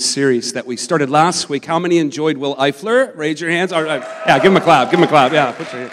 [0.00, 1.64] series that we started last week.
[1.64, 3.14] How many enjoyed Will Eifler?
[3.16, 3.70] Raise your hands.
[3.72, 4.90] yeah, give him a clap.
[4.90, 5.32] Give him a clap.
[5.32, 5.90] Yeah, put your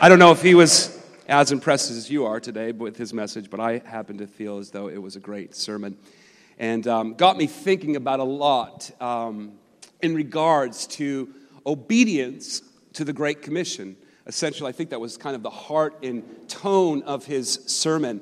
[0.00, 3.48] I don't know if he was as impressed as you are today with his message,
[3.48, 5.96] but I happen to feel as though it was a great sermon
[6.58, 9.52] and um, got me thinking about a lot um,
[10.02, 11.32] in regards to
[11.66, 12.62] obedience
[12.94, 13.96] to the Great Commission.
[14.26, 18.20] Essentially, I think that was kind of the heart and tone of his sermon.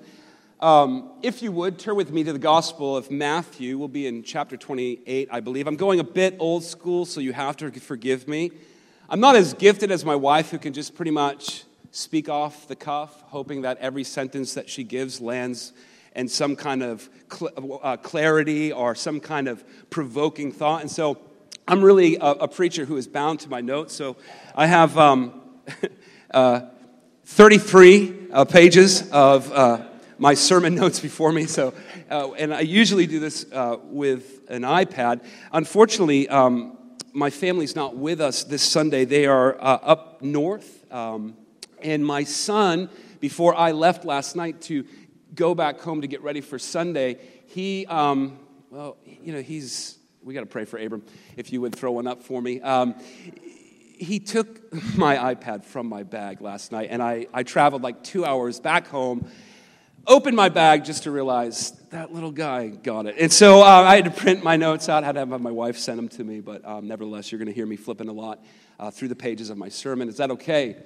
[0.65, 3.77] Um, if you would, turn with me to the Gospel of Matthew.
[3.77, 5.67] We'll be in chapter 28, I believe.
[5.67, 8.51] I'm going a bit old school, so you have to forgive me.
[9.11, 12.77] I'm not as gifted as my wife, who can just pretty much speak off the
[12.77, 15.75] cuff, hoping that every sentence that she gives lands
[16.17, 20.81] in some kind of cl- uh, clarity or some kind of provoking thought.
[20.81, 21.19] And so
[21.69, 23.93] I'm really a, a, preacher who is bound to my notes.
[23.93, 24.17] So
[24.55, 25.43] I have um,
[26.31, 26.63] uh,
[27.27, 31.47] 33 uh, pages of uh, my sermon notes before me.
[31.47, 31.75] So,
[32.11, 35.25] uh, and I usually do this uh, with an iPad.
[35.53, 36.79] Unfortunately, um,
[37.13, 39.05] my family's not with us this Sunday.
[39.05, 40.85] They are up north.
[40.93, 41.37] Um,
[41.83, 42.89] and my son,
[43.21, 44.85] before I left last night to
[45.35, 48.39] go back home to get ready for Sunday, he, um,
[48.71, 51.05] well, you know, he's, we got to pray for Abram,
[51.37, 52.61] if you would throw one up for me.
[52.61, 52.95] Um,
[53.97, 58.25] he took my iPad from my bag last night, and I, I traveled like two
[58.25, 59.31] hours back home,
[60.07, 63.17] opened my bag just to realize that little guy got it.
[63.19, 65.51] And so uh, I had to print my notes out, I had to have my
[65.51, 68.13] wife send them to me, but um, nevertheless, you're going to hear me flipping a
[68.13, 68.45] lot
[68.79, 70.09] uh, through the pages of my sermon.
[70.09, 70.77] Is that okay?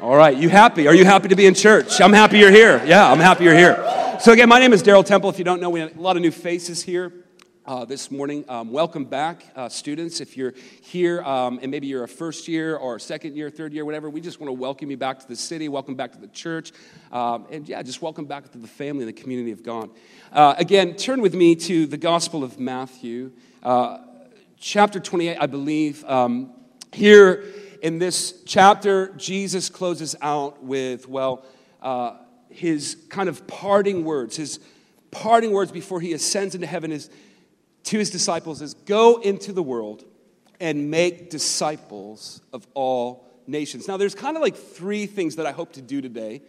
[0.00, 0.86] All right, you happy?
[0.86, 2.00] Are you happy to be in church?
[2.00, 2.82] I'm happy you're here.
[2.84, 3.76] Yeah, I'm happy you're here.
[4.20, 5.30] So, again, my name is Daryl Temple.
[5.30, 7.12] If you don't know, we have a lot of new faces here.
[7.68, 8.46] Uh, this morning.
[8.48, 10.22] Um, welcome back, uh, students.
[10.22, 13.84] If you're here um, and maybe you're a first year or second year, third year,
[13.84, 16.28] whatever, we just want to welcome you back to the city, welcome back to the
[16.28, 16.72] church,
[17.12, 19.90] um, and yeah, just welcome back to the family and the community of God.
[20.32, 23.98] Uh, again, turn with me to the Gospel of Matthew, uh,
[24.58, 26.06] chapter 28, I believe.
[26.06, 26.54] Um,
[26.94, 27.44] here
[27.82, 31.44] in this chapter, Jesus closes out with, well,
[31.82, 32.16] uh,
[32.48, 34.36] his kind of parting words.
[34.36, 34.58] His
[35.10, 37.10] parting words before he ascends into heaven is
[37.88, 40.04] to his disciples is go into the world
[40.60, 43.88] and make disciples of all nations.
[43.88, 46.42] Now, there's kind of like three things that I hope to do today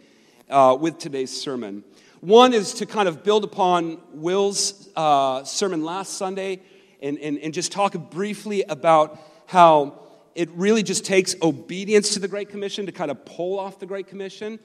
[0.50, 1.82] uh, with today's sermon.
[2.20, 6.60] One is to kind of build upon Will's uh, sermon last Sunday
[7.00, 9.98] and, and, and just talk briefly about how
[10.34, 13.86] it really just takes obedience to the Great Commission to kind of pull off the
[13.86, 14.58] Great Commission.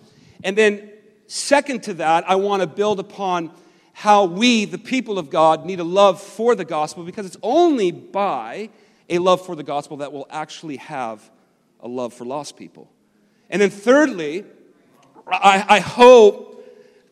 [0.43, 0.91] And then,
[1.27, 3.51] second to that, I want to build upon
[3.97, 7.91] how we, the people of God, need a love for the gospel because it's only
[7.91, 8.69] by
[9.09, 11.31] a love for the gospel that we'll actually have
[11.79, 12.89] a love for lost people.
[13.49, 14.43] And then, thirdly,
[15.25, 16.61] I, I hope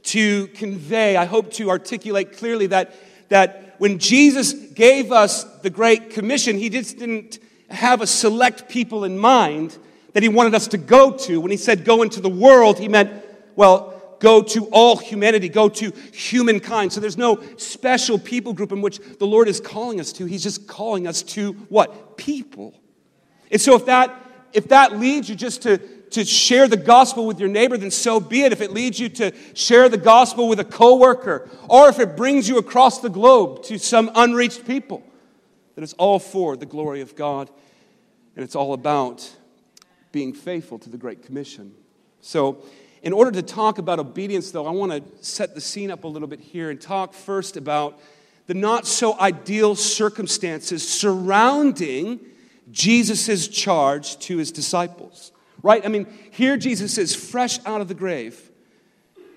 [0.03, 2.93] to convey, I hope to articulate clearly that,
[3.29, 7.39] that when Jesus gave us the Great Commission, He just didn't
[7.69, 9.77] have a select people in mind
[10.13, 11.39] that he wanted us to go to.
[11.39, 13.11] When he said go into the world, he meant,
[13.55, 13.92] well,
[14.23, 16.93] go to all humanity, go to humankind.
[16.93, 20.25] So there's no special people group in which the Lord is calling us to.
[20.25, 22.15] He's just calling us to what?
[22.15, 22.73] People.
[23.51, 24.17] And so if that
[24.53, 25.77] if that leads you just to
[26.11, 28.53] to share the gospel with your neighbor, then so be it.
[28.53, 32.47] If it leads you to share the gospel with a coworker, or if it brings
[32.47, 35.03] you across the globe to some unreached people,
[35.75, 37.49] then it's all for the glory of God
[38.35, 39.29] and it's all about
[40.11, 41.73] being faithful to the Great Commission.
[42.21, 42.63] So,
[43.03, 46.07] in order to talk about obedience, though, I want to set the scene up a
[46.07, 47.99] little bit here and talk first about
[48.47, 52.21] the not so ideal circumstances surrounding
[52.71, 55.33] Jesus' charge to his disciples.
[55.61, 55.85] Right?
[55.85, 58.51] I mean, here Jesus is fresh out of the grave.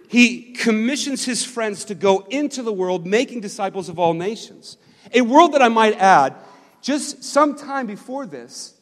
[0.08, 4.76] He commissions his friends to go into the world making disciples of all nations.
[5.12, 6.36] A world that I might add,
[6.82, 8.75] just some time before this,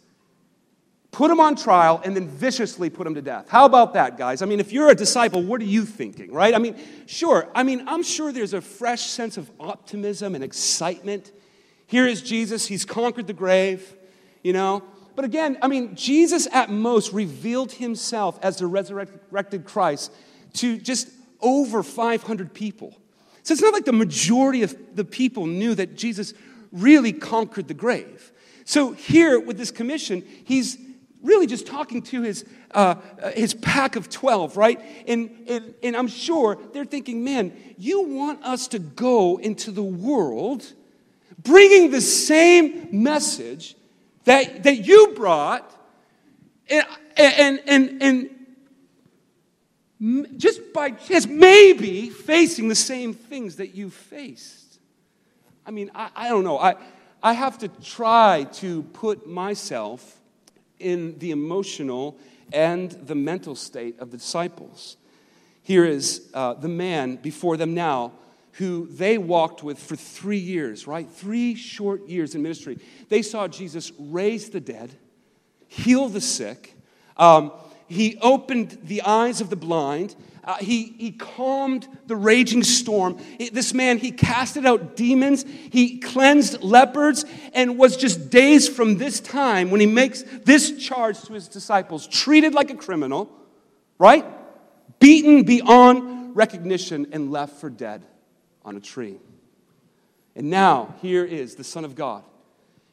[1.14, 3.48] put him on trial, and then viciously put him to death.
[3.48, 4.42] How about that, guys?
[4.42, 6.52] I mean, if you're a disciple, what are you thinking, right?
[6.52, 6.76] I mean,
[7.06, 11.30] sure, I mean, I'm sure there's a fresh sense of optimism and excitement.
[11.86, 13.94] Here is Jesus, he's conquered the grave,
[14.42, 14.83] you know.
[15.15, 20.12] But again, I mean, Jesus at most revealed himself as the resurrected Christ
[20.54, 21.09] to just
[21.41, 22.98] over 500 people.
[23.44, 26.34] So it's not like the majority of the people knew that Jesus
[26.72, 28.33] really conquered the grave.
[28.65, 30.77] So here with this commission, he's
[31.24, 34.80] really just talking to his, uh, uh, his pack of 12, right?
[35.09, 39.82] And, and, and I'm sure they're thinking, man, you want us to go into the
[39.82, 40.72] world
[41.42, 43.74] bringing the same message
[44.24, 45.71] that, that you brought
[46.68, 46.86] and,
[47.16, 48.30] and, and, and
[50.36, 54.78] just by chance, maybe facing the same things that you faced.
[55.66, 56.59] I mean, I, I don't know.
[56.59, 56.74] I,
[57.22, 60.20] I have to try to put myself
[60.78, 62.18] in the emotional
[62.53, 64.97] and the mental state of the disciples.
[65.62, 68.12] Here is uh, the man before them now
[68.53, 71.09] who they walked with for three years, right?
[71.10, 72.78] Three short years in ministry.
[73.09, 74.94] They saw Jesus raise the dead,
[75.66, 76.74] heal the sick.
[77.16, 77.53] Um,
[77.88, 80.15] he opened the eyes of the blind.
[80.44, 83.18] Uh, he, he calmed the raging storm.
[83.52, 85.44] This man, he casted out demons.
[85.44, 87.24] He cleansed leopards
[87.54, 92.06] and was just days from this time when he makes this charge to his disciples
[92.06, 93.30] treated like a criminal,
[93.98, 94.26] right?
[94.98, 98.04] Beaten beyond recognition and left for dead
[98.64, 99.16] on a tree.
[100.36, 102.22] And now, here is the Son of God.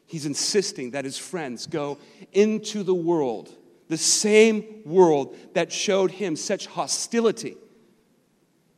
[0.05, 1.97] He's insisting that his friends go
[2.31, 3.49] into the world
[3.91, 7.57] the same world that showed him such hostility,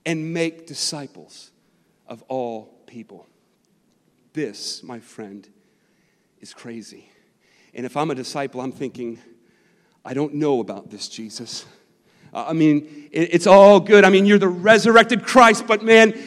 [0.07, 1.51] and make disciples
[2.07, 3.27] of all people.
[4.33, 5.47] This, my friend,
[6.41, 7.07] is crazy.
[7.75, 9.19] And if I'm a disciple, I'm thinking,
[10.03, 11.63] I don't know about this, Jesus.
[12.33, 14.03] I mean, it's all good.
[14.05, 16.19] I mean, you're the resurrected Christ, but man,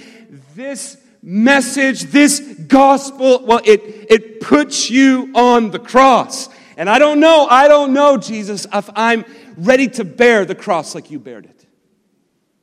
[0.54, 6.48] this message, this gospel, well, it, it puts you on the cross.
[6.76, 9.24] And I don't know, I don't know, Jesus, if I'm
[9.56, 11.66] ready to bear the cross like you bared it.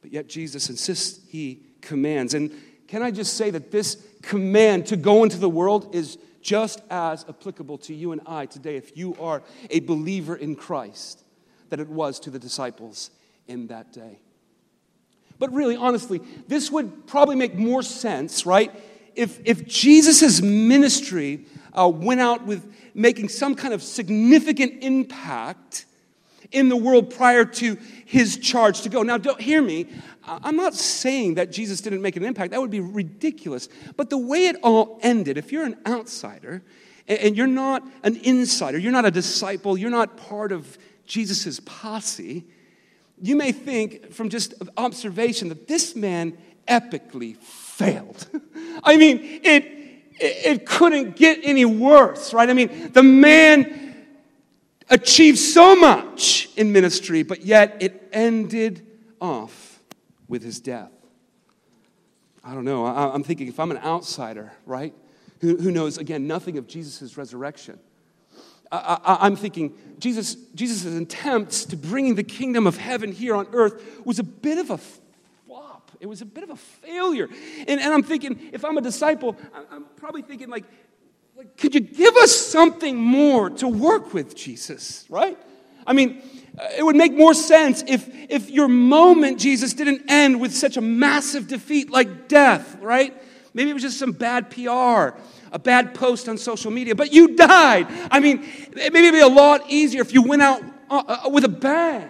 [0.01, 2.33] But yet Jesus insists, he commands.
[2.33, 2.51] And
[2.87, 7.25] can I just say that this command to go into the world is just as
[7.27, 11.23] applicable to you and I today if you are a believer in Christ
[11.69, 13.09] that it was to the disciples
[13.47, 14.19] in that day.
[15.39, 18.71] But really, honestly, this would probably make more sense, right?
[19.15, 25.85] If, if Jesus' ministry uh, went out with making some kind of significant impact
[26.51, 29.01] in the world prior to his charge to go.
[29.01, 29.87] Now, don't hear me.
[30.25, 32.51] I'm not saying that Jesus didn't make an impact.
[32.51, 33.67] That would be ridiculous.
[33.97, 36.63] But the way it all ended, if you're an outsider
[37.07, 42.45] and you're not an insider, you're not a disciple, you're not part of Jesus' posse,
[43.21, 46.37] you may think from just observation that this man
[46.67, 48.27] epically failed.
[48.83, 49.82] I mean, it
[50.19, 52.49] it couldn't get any worse, right?
[52.49, 53.95] I mean, the man
[54.89, 58.85] achieved so much in ministry, but yet it ended
[59.19, 59.79] off
[60.27, 60.91] with his death.
[62.43, 62.85] I don't know.
[62.85, 64.93] I'm thinking if I'm an outsider, right,
[65.39, 67.79] who, who knows, again, nothing of Jesus' resurrection,
[68.71, 74.01] I, am thinking Jesus' Jesus' attempts to bringing the kingdom of heaven here on earth
[74.03, 74.79] was a bit of a
[75.99, 77.29] it was a bit of a failure.
[77.67, 79.37] And, and I'm thinking, if I'm a disciple,
[79.71, 80.65] I'm probably thinking, like,
[81.35, 85.37] like, could you give us something more to work with, Jesus, right?
[85.85, 86.21] I mean,
[86.57, 90.77] uh, it would make more sense if, if your moment, Jesus, didn't end with such
[90.77, 93.19] a massive defeat like death, right?
[93.53, 95.17] Maybe it was just some bad PR,
[95.51, 97.87] a bad post on social media, but you died.
[98.11, 101.43] I mean, maybe it'd be a lot easier if you went out uh, uh, with
[101.43, 102.09] a bang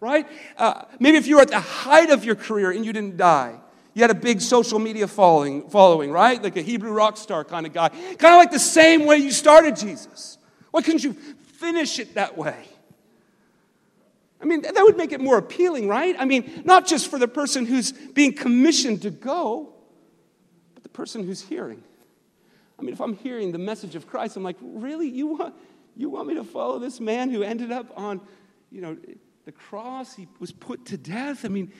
[0.00, 0.26] right?
[0.56, 3.58] Uh, maybe if you were at the height of your career and you didn't die.
[3.94, 6.40] You had a big social media following, following, right?
[6.40, 7.88] Like a Hebrew rock star kind of guy.
[7.88, 10.38] Kind of like the same way you started Jesus.
[10.70, 12.68] Why couldn't you finish it that way?
[14.40, 16.14] I mean, that would make it more appealing, right?
[16.16, 19.72] I mean, not just for the person who's being commissioned to go,
[20.74, 21.82] but the person who's hearing.
[22.78, 25.08] I mean, if I'm hearing the message of Christ, I'm like, really?
[25.08, 25.54] You want,
[25.96, 28.20] you want me to follow this man who ended up on,
[28.70, 28.96] you know,
[29.48, 31.46] the cross, he was put to death.
[31.46, 31.72] I mean,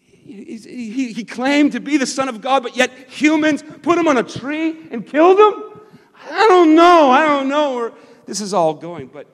[0.00, 4.16] he, he, claimed to be the Son of God, but yet humans put him on
[4.16, 5.82] a tree and killed him?
[6.30, 7.10] I don't know.
[7.10, 7.92] I don't know where
[8.24, 9.08] this is all going.
[9.08, 9.26] But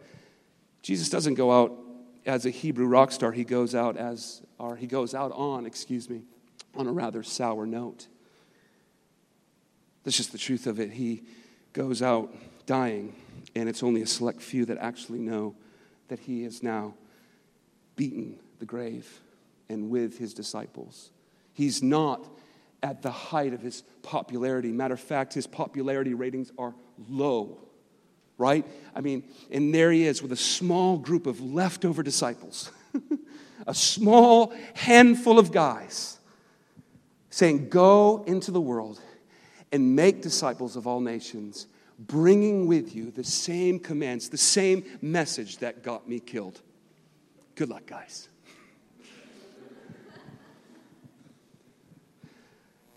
[0.82, 1.78] Jesus doesn't go out
[2.26, 3.30] as a Hebrew rock star.
[3.30, 6.22] He goes out as, or he goes out on, excuse me,
[6.74, 8.08] on a rather sour note.
[10.02, 10.90] That's just the truth of it.
[10.90, 11.22] He
[11.72, 12.34] goes out
[12.66, 13.14] dying,
[13.54, 15.54] and it's only a select few that actually know
[16.08, 16.94] that he is now
[17.96, 19.20] beaten the grave
[19.68, 21.10] and with his disciples.
[21.52, 22.26] He's not
[22.82, 24.70] at the height of his popularity.
[24.70, 26.74] Matter of fact, his popularity ratings are
[27.08, 27.58] low,
[28.38, 28.64] right?
[28.94, 32.70] I mean, and there he is with a small group of leftover disciples,
[33.66, 36.18] a small handful of guys
[37.30, 39.00] saying, Go into the world
[39.72, 41.66] and make disciples of all nations,
[41.98, 46.60] bringing with you the same commands, the same message that got me killed.
[47.56, 48.28] Good luck, guys.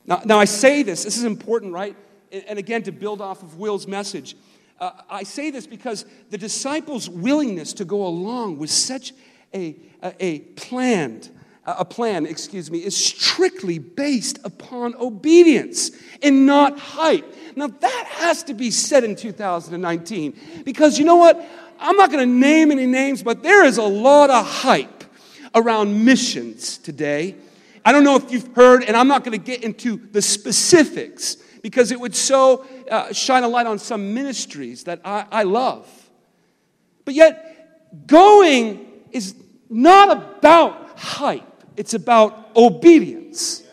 [0.05, 1.95] Now, now I say this, this is important, right?
[2.31, 4.35] And, again, to build off of Will's message,
[4.79, 9.13] uh, I say this because the disciples' willingness to go along was such
[9.53, 11.31] a, a, a planned
[11.65, 17.25] a plan, excuse me, is strictly based upon obedience and not hype.
[17.55, 21.45] Now, that has to be said in 2019 because you know what?
[21.79, 25.03] I'm not going to name any names, but there is a lot of hype
[25.55, 27.35] around missions today.
[27.85, 31.37] I don't know if you've heard, and I'm not going to get into the specifics
[31.61, 35.87] because it would so uh, shine a light on some ministries that I, I love.
[37.05, 39.35] But yet, going is
[39.69, 41.43] not about hype,
[41.79, 43.63] it's about obedience.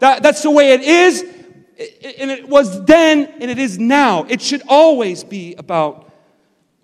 [0.00, 4.24] That, that's the way it is, and it was then, and it is now.
[4.24, 6.12] It should always be about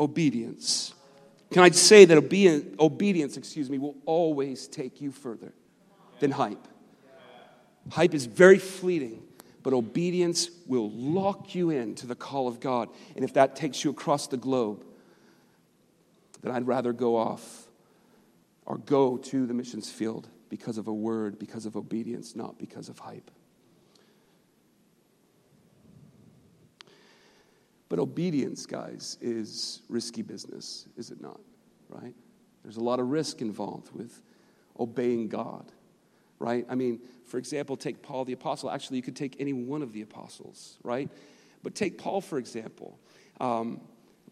[0.00, 0.94] obedience.
[1.52, 5.52] Can I say that obedience, excuse me, will always take you further
[6.20, 6.66] than hype?
[7.90, 9.22] Hype is very fleeting,
[9.62, 12.88] but obedience will lock you into the call of God.
[13.16, 14.82] And if that takes you across the globe,
[16.40, 17.65] then I'd rather go off
[18.66, 22.88] or go to the missions field because of a word, because of obedience, not because
[22.88, 23.30] of hype.
[27.88, 31.40] But obedience, guys, is risky business, is it not?
[31.88, 32.14] Right?
[32.64, 34.20] There's a lot of risk involved with
[34.78, 35.70] obeying God,
[36.40, 36.66] right?
[36.68, 38.70] I mean, for example, take Paul the Apostle.
[38.70, 41.08] Actually, you could take any one of the apostles, right?
[41.62, 42.98] But take Paul, for example.
[43.40, 43.80] Um,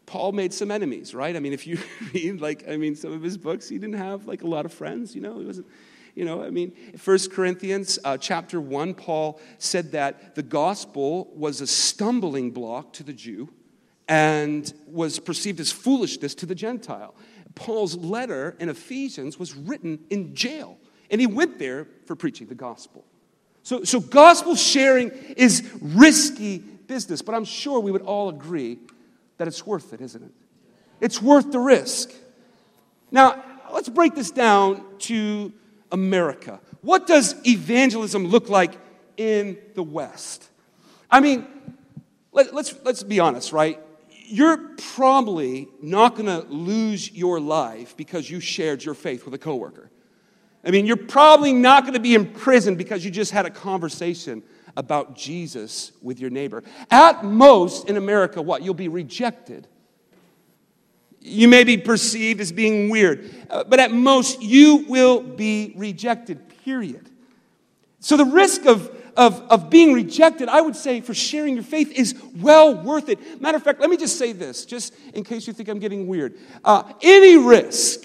[0.06, 1.34] Paul made some enemies, right?
[1.34, 1.78] I mean, if you
[2.14, 4.73] read, like, I mean, some of his books, he didn't have, like, a lot of
[4.73, 5.38] friends, you know?
[5.38, 5.66] He wasn't,
[6.14, 11.61] you know, I mean, First Corinthians uh, chapter 1, Paul said that the gospel was
[11.61, 13.49] a stumbling block to the Jew
[14.06, 17.14] and was perceived as foolishness to the Gentile.
[17.54, 20.78] Paul's letter in Ephesians was written in jail,
[21.11, 23.04] and he went there for preaching the gospel.
[23.62, 28.78] So, so gospel sharing is risky business, but I'm sure we would all agree
[29.38, 30.33] that it's worth it, isn't it?
[31.00, 32.12] It's worth the risk.
[33.11, 35.53] Now, let's break this down to
[35.93, 36.61] America.
[36.83, 38.79] What does evangelism look like
[39.17, 40.49] in the West?
[41.11, 41.47] I mean,
[42.33, 43.81] let, us let's, let's be honest, right?
[44.26, 49.38] You're probably not going to lose your life because you shared your faith with a
[49.38, 49.91] coworker.
[50.64, 53.50] I mean, you're probably not going to be in prison because you just had a
[53.50, 54.43] conversation
[54.76, 56.62] about Jesus with your neighbor.
[56.90, 58.62] At most, in America, what?
[58.62, 59.69] You'll be rejected.
[61.21, 66.38] You may be perceived as being weird, uh, but at most, you will be rejected,
[66.64, 67.09] period.
[68.00, 71.90] So the risk of, of, of being rejected, I would say, for sharing your faith
[71.93, 73.40] is well worth it.
[73.40, 76.07] Matter of fact, let me just say this, just in case you think I'm getting
[76.07, 76.37] weird.
[76.62, 78.04] Uh, any risk,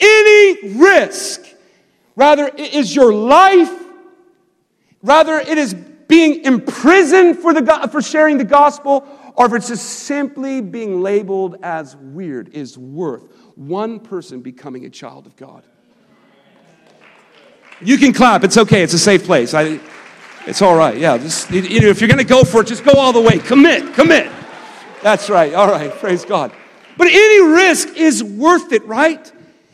[0.00, 1.44] any risk,
[2.16, 3.83] rather, is your life
[5.04, 9.06] Rather, it is being imprisoned for, the, for sharing the gospel,
[9.36, 14.90] or if it's just simply being labeled as weird, is worth one person becoming a
[14.90, 15.62] child of God.
[17.82, 18.44] You can clap.
[18.44, 18.82] It's okay.
[18.82, 19.52] It's a safe place.
[19.52, 19.78] I,
[20.46, 20.96] it's all right.
[20.96, 21.18] Yeah.
[21.18, 23.38] Just, you know, if you're going to go for it, just go all the way.
[23.38, 23.92] Commit.
[23.92, 24.32] Commit.
[25.02, 25.52] That's right.
[25.52, 25.90] All right.
[25.92, 26.50] Praise God.
[26.96, 29.30] But any risk is worth it, right?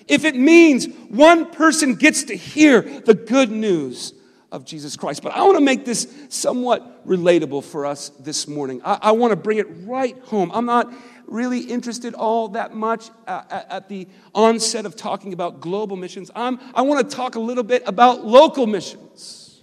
[0.09, 4.15] If it means one person gets to hear the good news
[4.53, 5.23] of Jesus Christ.
[5.23, 8.81] But I want to make this somewhat relatable for us this morning.
[8.85, 10.51] I, I want to bring it right home.
[10.53, 10.93] I'm not
[11.27, 16.31] really interested all that much uh, at the onset of talking about global missions.
[16.35, 19.61] I'm, I want to talk a little bit about local missions.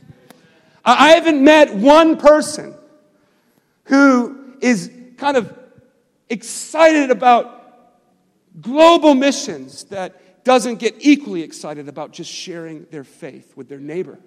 [0.86, 2.74] I, I haven't met one person
[3.86, 5.58] who is kind of
[6.30, 7.54] excited about
[8.62, 14.18] global missions that doesn't get equally excited about just sharing their faith with their neighbor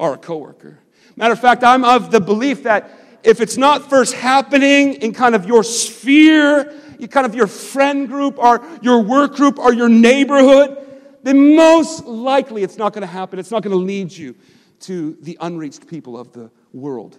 [0.00, 0.80] or a coworker.
[1.14, 2.90] Matter of fact, I'm of the belief that
[3.22, 6.74] if it's not first happening in kind of your sphere,
[7.10, 10.78] kind of your friend group or your work group or your neighborhood,
[11.22, 13.38] then most likely it's not going to happen.
[13.38, 14.34] It's not going to lead you
[14.80, 17.18] to the unreached people of the world.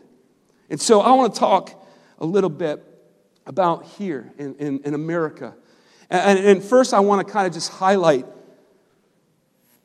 [0.71, 1.85] And so I want to talk
[2.17, 2.83] a little bit
[3.45, 5.53] about here in, in, in America.
[6.09, 8.25] And, and first, I want to kind of just highlight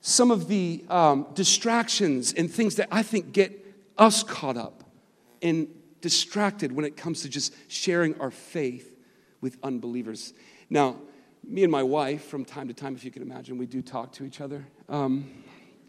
[0.07, 4.85] some of the um, distractions and things that I think get us caught up
[5.43, 5.67] and
[6.01, 8.97] distracted when it comes to just sharing our faith
[9.41, 10.33] with unbelievers.
[10.71, 10.95] Now,
[11.43, 14.13] me and my wife, from time to time, if you can imagine, we do talk
[14.13, 14.65] to each other.
[14.89, 15.43] Um,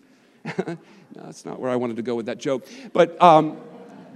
[0.46, 0.78] no,
[1.14, 2.66] that's not where I wanted to go with that joke.
[2.94, 3.58] But um,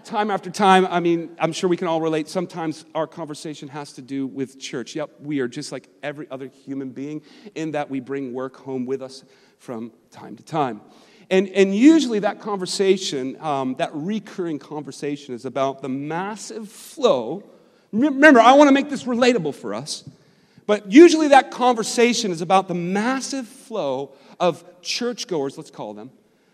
[0.04, 2.28] time after time, I mean, I'm sure we can all relate.
[2.28, 4.96] Sometimes our conversation has to do with church.
[4.96, 7.22] Yep, we are just like every other human being
[7.54, 9.24] in that we bring work home with us
[9.62, 10.82] from time to time.
[11.30, 17.44] And, and usually that conversation, um, that recurring conversation, is about the massive flow.
[17.92, 20.04] Remember, I want to make this relatable for us.
[20.66, 26.10] But usually that conversation is about the massive flow of churchgoers, let's call them,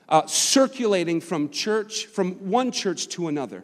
[0.09, 3.63] uh, circulating from church, from one church to another.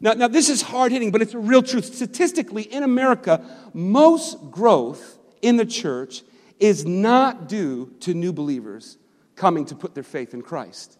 [0.00, 1.94] Now, now, this is hard hitting, but it's a real truth.
[1.94, 6.22] Statistically, in America, most growth in the church
[6.60, 8.98] is not due to new believers
[9.36, 10.98] coming to put their faith in Christ.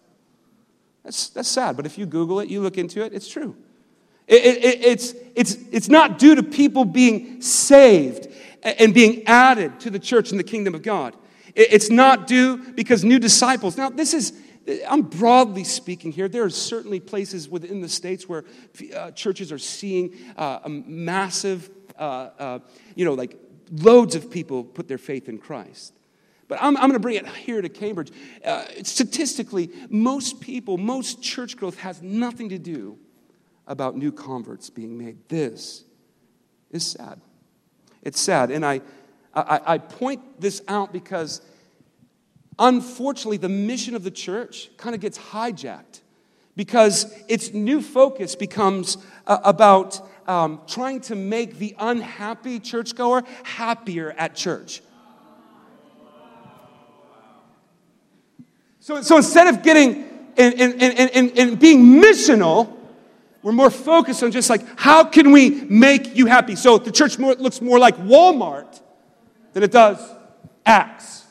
[1.03, 3.55] That's, that's sad, but if you Google it, you look into it, it's true.
[4.27, 8.27] It, it, it's, it's, it's not due to people being saved
[8.61, 11.15] and being added to the church and the kingdom of God.
[11.55, 13.75] It, it's not due because new disciples.
[13.75, 14.33] Now, this is,
[14.87, 16.27] I'm broadly speaking here.
[16.27, 18.45] There are certainly places within the states where
[18.95, 22.59] uh, churches are seeing uh, a massive, uh, uh
[22.95, 23.35] you know, like
[23.71, 25.93] loads of people put their faith in Christ.
[26.47, 28.11] But I'm, I'm going to bring it here to Cambridge.
[28.43, 32.97] Uh, statistically, most people, most church growth has nothing to do
[33.67, 35.17] about new converts being made.
[35.29, 35.83] This
[36.71, 37.21] is sad.
[38.01, 38.49] It's sad.
[38.49, 38.81] And I,
[39.33, 41.41] I, I point this out because
[42.57, 46.01] unfortunately, the mission of the church kind of gets hijacked
[46.55, 48.97] because its new focus becomes
[49.27, 54.83] uh, about um, trying to make the unhappy churchgoer happier at church.
[58.79, 60.07] So, so instead of getting
[60.37, 62.77] and, and, and, and, being missional,
[63.41, 66.55] we're more focused on just like, how can we make you happy?
[66.55, 68.79] So the church more, looks more like Walmart
[69.53, 69.99] than it does
[70.63, 71.25] Acts.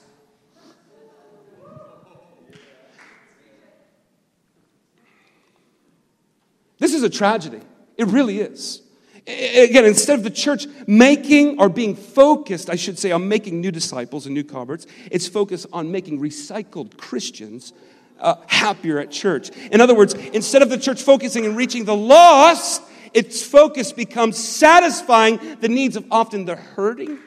[6.78, 7.60] This is a tragedy.
[7.96, 8.82] It really is.
[9.28, 13.70] Again, instead of the church making or being focused, I should say, on making new
[13.70, 17.74] disciples and new converts, it's focused on making recycled Christians
[18.20, 19.50] uh, happier at church.
[19.70, 22.82] In other words, instead of the church focusing and reaching the lost,
[23.12, 27.18] its focus becomes satisfying the needs of often the hurting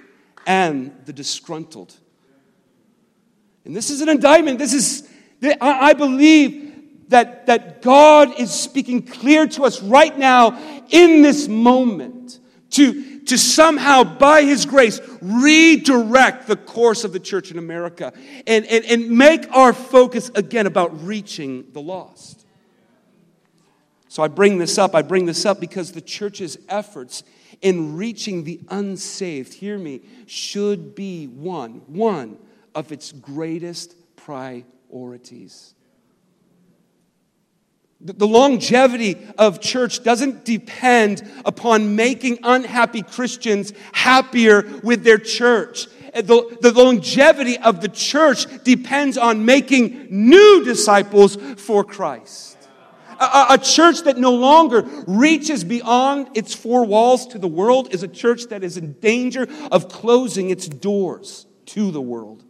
[0.48, 1.96] and the disgruntled.
[3.64, 4.58] And this is an indictment.
[4.58, 5.08] This is,
[5.62, 6.71] I believe
[7.12, 10.58] that, that God is speaking clear to us right now
[10.90, 12.40] in this moment
[12.72, 18.14] to, to somehow, by His grace, redirect the course of the church in America
[18.48, 22.46] and, and, and make our focus again about reaching the lost.
[24.08, 24.96] So I bring this up.
[24.96, 27.24] I bring this up because the church's efforts
[27.62, 32.38] in reaching the unsaved, hear me, should be one, one
[32.74, 35.76] of its greatest priorities.
[38.04, 45.88] The longevity of church doesn't depend upon making unhappy Christians happier with their church.
[46.14, 52.58] The, the, longevity of the church depends on making new disciples for Christ.
[53.20, 58.02] A, a church that no longer reaches beyond its four walls to the world is
[58.02, 62.44] a church that is in danger of closing its doors to the world.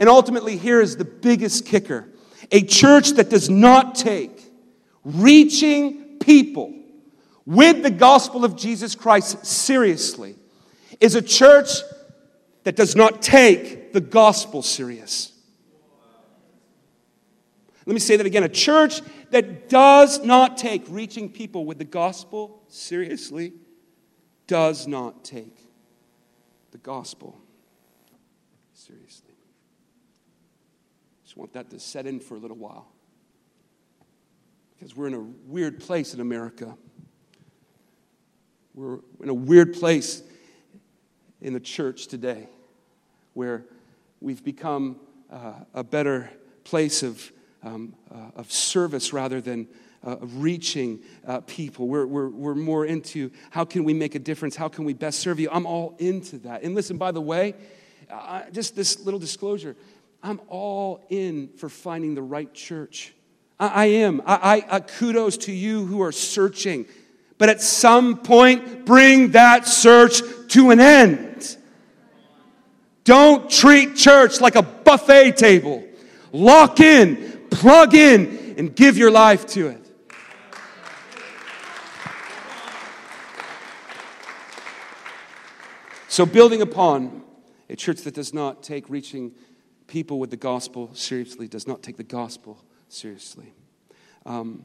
[0.00, 2.11] And ultimately, here is the biggest kicker
[2.50, 4.50] a church that does not take
[5.04, 6.74] reaching people
[7.44, 10.36] with the gospel of Jesus Christ seriously
[11.00, 11.68] is a church
[12.64, 15.32] that does not take the gospel serious.
[17.84, 18.44] Let me say that again.
[18.44, 19.00] A church
[19.30, 23.54] that does not take reaching people with the gospel seriously
[24.46, 25.56] does not take
[26.70, 27.40] the gospel
[28.72, 29.34] seriously.
[31.32, 32.88] Just want that to set in for a little while.
[34.74, 36.76] Because we're in a weird place in America.
[38.74, 40.22] We're in a weird place
[41.40, 42.50] in the church today
[43.32, 43.64] where
[44.20, 44.96] we've become
[45.30, 46.28] uh, a better
[46.64, 49.68] place of, um, uh, of service rather than
[50.06, 51.88] uh, reaching uh, people.
[51.88, 54.54] We're, we're, we're more into how can we make a difference?
[54.54, 55.48] How can we best serve you?
[55.50, 56.62] I'm all into that.
[56.62, 57.54] And listen, by the way,
[58.52, 59.76] just this little disclosure
[60.22, 63.12] I'm all in for finding the right church.
[63.58, 64.22] I, I am.
[64.24, 66.86] I, I, kudos to you who are searching.
[67.38, 71.56] But at some point, bring that search to an end.
[73.04, 75.84] Don't treat church like a buffet table.
[76.30, 79.78] Lock in, plug in, and give your life to it.
[86.06, 87.22] So, building upon
[87.68, 89.32] a church that does not take reaching
[89.92, 93.52] people with the gospel seriously, does not take the gospel seriously.
[94.24, 94.62] Um,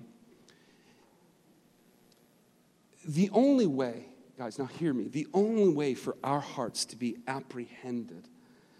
[3.05, 4.05] the only way,
[4.37, 8.29] guys, now hear me, the only way for our hearts to be apprehended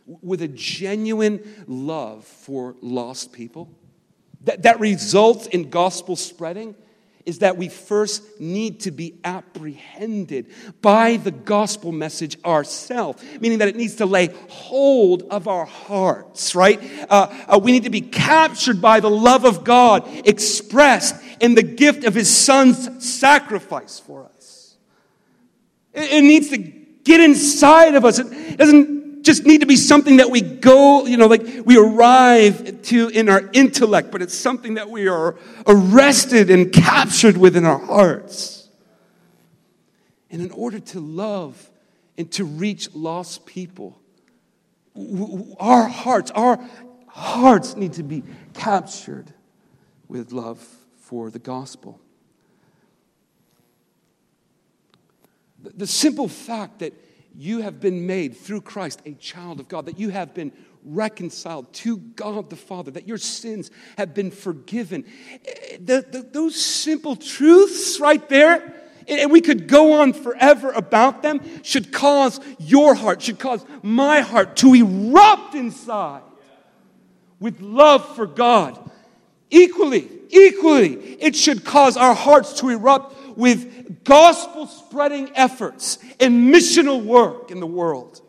[0.05, 3.69] with a genuine love for lost people
[4.45, 6.75] that, that results in gospel spreading
[7.27, 10.47] is that we first need to be apprehended
[10.81, 16.55] by the gospel message ourselves, meaning that it needs to lay hold of our hearts,
[16.55, 16.81] right?
[17.09, 21.63] Uh, uh, we need to be captured by the love of God expressed in the
[21.63, 24.77] gift of his son's sacrifice for us.
[25.93, 28.19] It, it needs to get inside of us.
[28.19, 28.96] It doesn't
[29.27, 33.27] just need to be something that we go, you know, like we arrive to in
[33.27, 35.35] our intellect, but it's something that we are
[35.67, 38.69] arrested and captured within our hearts.
[40.31, 41.69] And in order to love
[42.17, 44.01] and to reach lost people,
[45.59, 46.57] our hearts, our
[47.07, 49.33] hearts need to be captured
[50.07, 50.65] with love
[51.01, 51.99] for the gospel.
[55.61, 56.93] The simple fact that
[57.38, 60.52] you have been made through Christ a child of God, that you have been
[60.84, 65.06] reconciled to God the Father, that your sins have been forgiven.
[65.32, 68.73] Eh, eh, the, the, those simple truths right there,
[69.08, 74.21] and we could go on forever about them, should cause your heart, should cause my
[74.21, 76.23] heart to erupt inside
[77.39, 78.80] with love for God.
[79.52, 87.04] Equally, equally, it should cause our hearts to erupt with gospel spreading efforts and missional
[87.04, 88.19] work in the world.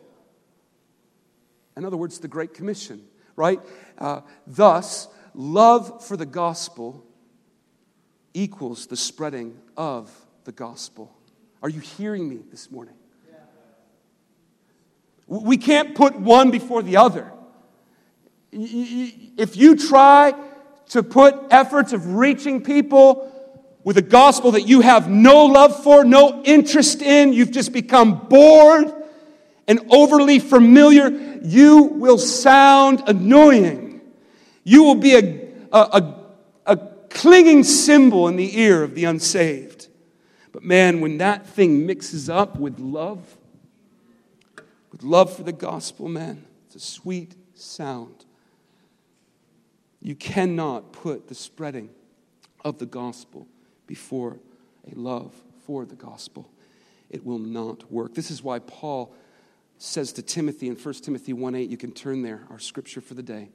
[1.75, 3.03] In other words, the Great Commission,
[3.35, 3.59] right?
[3.97, 7.03] Uh, thus, love for the gospel
[8.35, 10.11] equals the spreading of
[10.43, 11.11] the gospel.
[11.63, 12.93] Are you hearing me this morning?
[15.25, 17.31] We can't put one before the other.
[18.51, 20.33] If you try
[20.89, 23.31] to put efforts of reaching people
[23.83, 28.27] with a gospel that you have no love for, no interest in, you've just become
[28.27, 28.93] bored
[29.67, 31.09] and overly familiar,
[31.43, 34.01] you will sound annoying.
[34.63, 36.15] You will be a, a, a,
[36.65, 36.77] a
[37.09, 39.87] clinging cymbal in the ear of the unsaved.
[40.51, 43.37] But man, when that thing mixes up with love,
[44.91, 48.25] with love for the gospel, man, it's a sweet sound.
[50.01, 51.91] You cannot put the spreading
[52.65, 53.47] of the gospel
[53.89, 54.37] before
[54.85, 55.33] a love
[55.65, 56.47] for the gospel.
[57.09, 58.13] It will not work.
[58.13, 59.11] This is why Paul
[59.79, 63.15] says to Timothy in 1 Timothy 1 8, you can turn there, our scripture for
[63.15, 63.49] the day.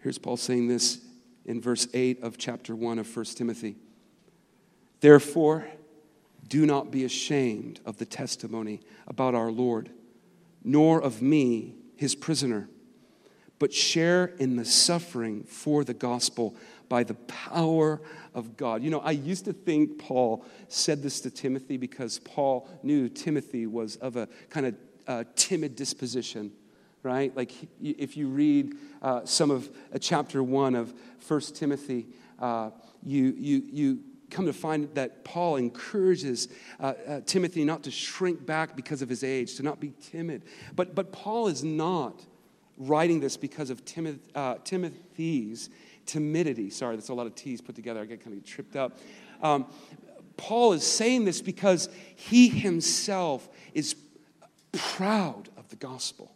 [0.00, 1.00] Here's Paul saying this
[1.46, 3.76] in verse 8 of chapter 1 of 1 Timothy.
[5.00, 5.68] Therefore,
[6.48, 9.90] do not be ashamed of the testimony about our Lord,
[10.64, 12.68] nor of me, his prisoner
[13.58, 16.54] but share in the suffering for the gospel
[16.88, 18.00] by the power
[18.34, 18.82] of God.
[18.82, 23.66] You know, I used to think Paul said this to Timothy because Paul knew Timothy
[23.66, 24.74] was of a kind of
[25.06, 26.52] uh, timid disposition,
[27.02, 27.34] right?
[27.36, 32.06] Like if you read uh, some of uh, chapter one of First Timothy,
[32.38, 32.70] uh,
[33.02, 33.98] you, you, you
[34.30, 36.48] come to find that Paul encourages
[36.80, 40.42] uh, uh, Timothy not to shrink back because of his age, to not be timid.
[40.74, 42.24] But, but Paul is not
[42.78, 45.68] writing this because of Timoth- uh, Timothy's
[46.06, 46.70] timidity.
[46.70, 48.00] Sorry, that's a lot of T's put together.
[48.00, 48.98] I get kind of tripped up.
[49.42, 49.66] Um,
[50.36, 53.96] Paul is saying this because he himself is
[54.72, 56.32] proud of the gospel.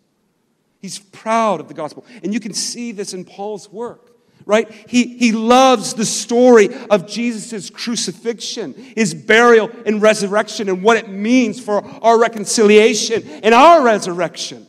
[0.80, 2.04] He's proud of the gospel.
[2.22, 4.12] And you can see this in Paul's work
[4.44, 4.68] right?
[4.88, 11.08] He, he loves the story of Jesus' crucifixion, his burial and resurrection, and what it
[11.08, 14.66] means for our reconciliation and our resurrection.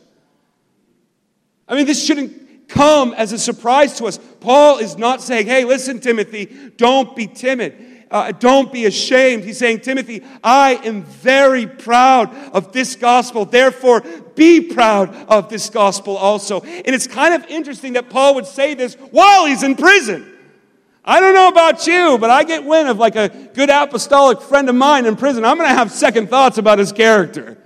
[1.68, 4.18] I mean, this shouldn't come as a surprise to us.
[4.40, 6.46] Paul is not saying, hey, listen, Timothy,
[6.76, 7.92] don't be timid.
[8.10, 9.42] Uh, don't be ashamed.
[9.42, 13.44] He's saying, Timothy, I am very proud of this gospel.
[13.44, 14.02] Therefore,
[14.36, 16.60] be proud of this gospel also.
[16.60, 20.30] And it's kind of interesting that Paul would say this while he's in prison.
[21.04, 24.68] I don't know about you, but I get wind of like a good apostolic friend
[24.68, 25.44] of mine in prison.
[25.44, 27.58] I'm going to have second thoughts about his character.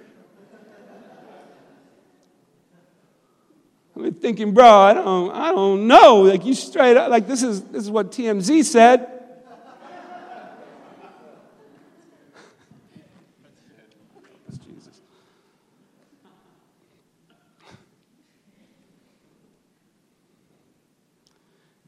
[3.99, 6.23] I'm thinking, bro, I don't, I don't know.
[6.23, 9.15] Like you straight up, like this is this is what TMZ said.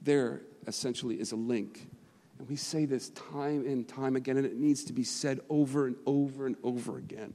[0.03, 1.87] There essentially is a link.
[2.39, 5.87] And we say this time and time again, and it needs to be said over
[5.87, 7.35] and over and over again.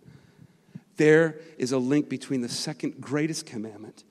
[0.98, 4.04] There is a link between the second greatest commandment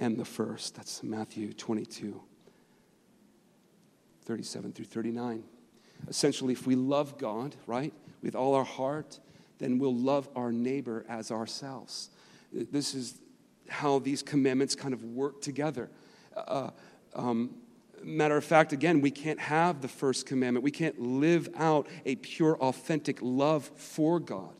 [0.00, 0.74] and the first.
[0.74, 2.20] That's Matthew 22,
[4.24, 5.44] 37 through 39.
[6.08, 9.20] Essentially, if we love God, right, with all our heart,
[9.58, 12.10] then we'll love our neighbor as ourselves.
[12.52, 13.20] This is
[13.68, 15.90] how these commandments kind of work together.
[16.36, 16.70] Uh,
[17.14, 17.54] um,
[18.02, 20.64] Matter of fact, again, we can't have the first commandment.
[20.64, 24.54] We can't live out a pure, authentic love for God.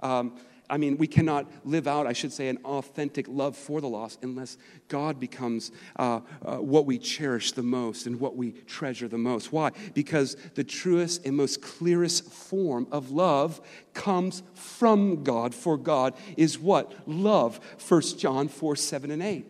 [0.00, 0.36] Um,
[0.70, 4.18] I mean, we cannot live out, I should say, an authentic love for the lost
[4.22, 9.18] unless God becomes uh, uh, what we cherish the most and what we treasure the
[9.18, 9.52] most.
[9.52, 9.70] Why?
[9.94, 13.60] Because the truest and most clearest form of love
[13.94, 15.54] comes from God.
[15.54, 16.92] For God is what?
[17.08, 17.60] Love.
[17.86, 19.46] 1 John 4 7 and 8.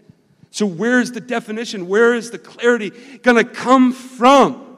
[0.50, 1.88] So, where is the definition?
[1.88, 2.90] Where is the clarity
[3.22, 4.76] going to come from?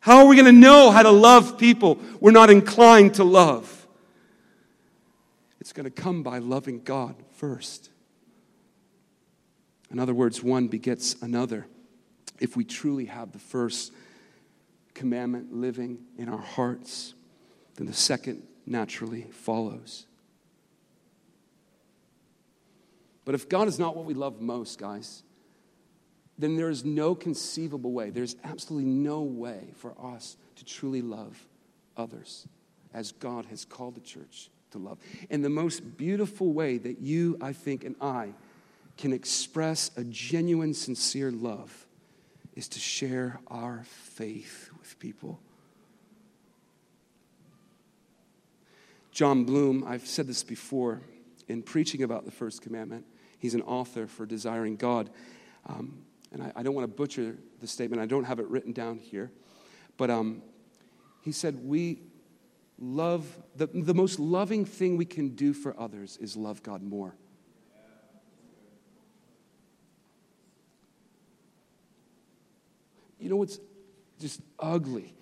[0.00, 3.77] How are we going to know how to love people we're not inclined to love?
[5.60, 7.90] It's going to come by loving God first.
[9.90, 11.66] In other words, one begets another.
[12.40, 13.92] If we truly have the first
[14.94, 17.14] commandment living in our hearts,
[17.76, 20.06] then the second naturally follows.
[23.24, 25.22] But if God is not what we love most, guys,
[26.38, 31.46] then there is no conceivable way, there's absolutely no way for us to truly love
[31.96, 32.46] others
[32.94, 34.98] as God has called the church to love.
[35.30, 38.32] And the most beautiful way that you, I think, and I
[38.96, 41.86] can express a genuine, sincere love
[42.54, 45.38] is to share our faith with people.
[49.12, 51.00] Jon Bloom, I've said this before
[51.48, 53.04] in preaching about the first commandment.
[53.38, 55.10] He's an author for Desiring God.
[55.66, 55.98] Um,
[56.32, 58.98] and I, I, don't want to butcher the statement, I don't have it written down
[58.98, 59.30] here.
[59.96, 60.42] But um,
[61.22, 62.00] he said, We
[62.78, 67.14] love, the, the most loving thing we can do for others is love God more.
[73.18, 73.58] You know what's
[74.20, 75.14] just ugly?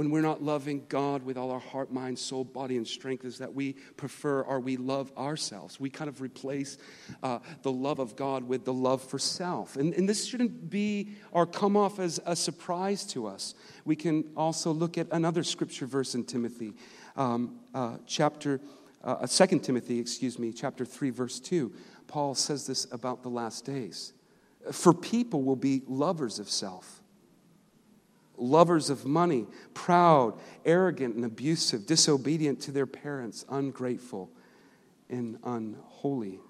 [0.00, 3.36] When we're not loving God with all our heart, mind, soul, body, and strength is
[3.36, 5.78] that we prefer or we love ourselves.
[5.78, 6.78] We kind of replace
[7.22, 9.76] uh, the love of God with the love for self.
[9.76, 13.54] And, and this shouldn't be or come off as a surprise to us.
[13.84, 16.72] We can also look at another scripture verse in Timothy,
[17.14, 18.58] um, uh, chapter,
[19.04, 21.74] uh, 2 Timothy, excuse me, chapter 3, verse 2.
[22.06, 24.14] Paul says this about the last days.
[24.72, 26.99] For people will be lovers of self
[28.40, 34.30] lovers of money, proud, arrogant, and abusive, disobedient to their parents, ungrateful,
[35.08, 36.40] and unholy.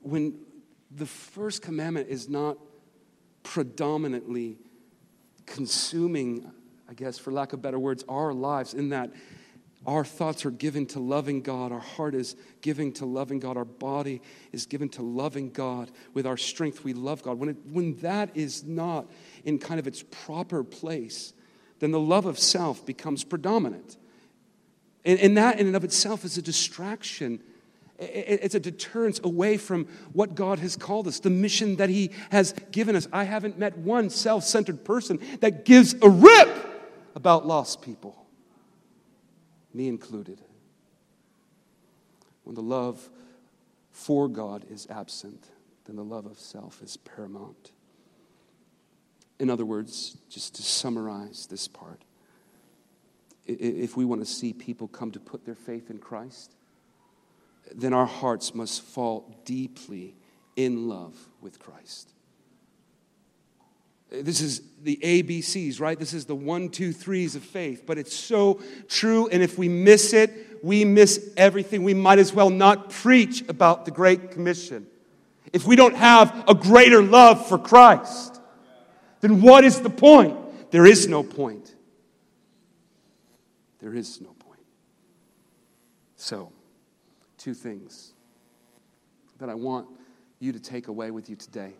[0.00, 0.38] When
[0.90, 2.58] the first commandment is not
[3.42, 4.58] predominantly
[5.46, 6.50] consuming,
[6.88, 9.10] I guess, for lack of better words, our lives, in that
[9.86, 11.70] our thoughts are given to loving God.
[11.70, 13.56] Our heart is giving to loving God.
[13.56, 14.20] Our body
[14.50, 15.92] is given to loving God.
[16.12, 17.38] With our strength, we love God.
[17.38, 19.08] When, it, when that is not
[19.44, 21.32] in kind of its proper place,
[21.78, 23.96] then the love of self becomes predominant.
[25.04, 27.40] And, and that, in and of itself, is a distraction.
[28.00, 32.54] It's a deterrence away from what God has called us, the mission that He has
[32.72, 33.06] given us.
[33.12, 36.48] I haven't met one self centered person that gives a rip
[37.14, 38.25] about lost people
[39.76, 40.40] me included.
[42.44, 43.08] When the love
[43.90, 45.46] for God is absent,
[45.84, 47.72] then the love of self is paramount.
[49.38, 52.02] In other words, just to summarize this part,
[53.46, 56.54] if we want to see people come to put their faith in Christ,
[57.74, 60.14] then our hearts must fall deeply
[60.56, 62.12] in love with Christ.
[64.10, 65.98] This is the ABCs, right?
[65.98, 67.84] This is the one, two, threes of faith.
[67.86, 69.28] But it's so true.
[69.28, 71.82] And if we miss it, we miss everything.
[71.82, 74.86] We might as well not preach about the Great Commission.
[75.52, 78.40] If we don't have a greater love for Christ,
[79.20, 80.36] then what is the point?
[80.70, 81.74] There is no point.
[83.80, 84.60] There is no point.
[86.16, 86.52] So,
[87.38, 88.12] two things
[89.38, 89.86] that I want
[90.40, 91.74] you to take away with you today.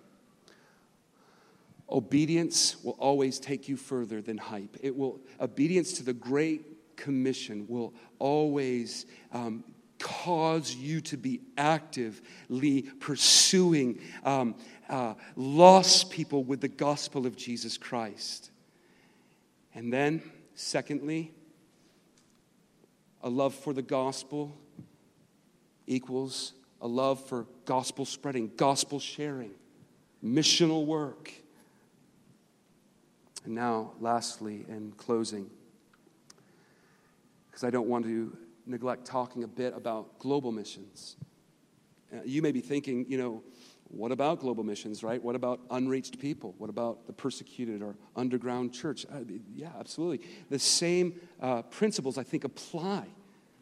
[1.91, 4.77] Obedience will always take you further than hype.
[4.83, 9.63] It will, obedience to the Great Commission will always um,
[9.99, 14.55] cause you to be actively pursuing um,
[14.89, 18.51] uh, lost people with the gospel of Jesus Christ.
[19.75, 20.23] And then,
[20.55, 21.33] secondly,
[23.23, 24.57] a love for the gospel
[25.87, 29.53] equals a love for gospel spreading, gospel sharing,
[30.23, 31.33] missional work.
[33.47, 35.49] And now, lastly, in closing,
[37.49, 41.17] because I don't want to neglect talking a bit about global missions.
[42.13, 43.45] Uh, you may be thinking, you know,
[43.89, 45.23] what about global missions, right?
[45.23, 46.57] What about unreached people?
[46.59, 49.07] What about the persecuted or underground church?
[49.07, 49.21] Uh,
[49.55, 50.27] yeah, absolutely.
[50.51, 53.07] The same uh, principles, I think, apply.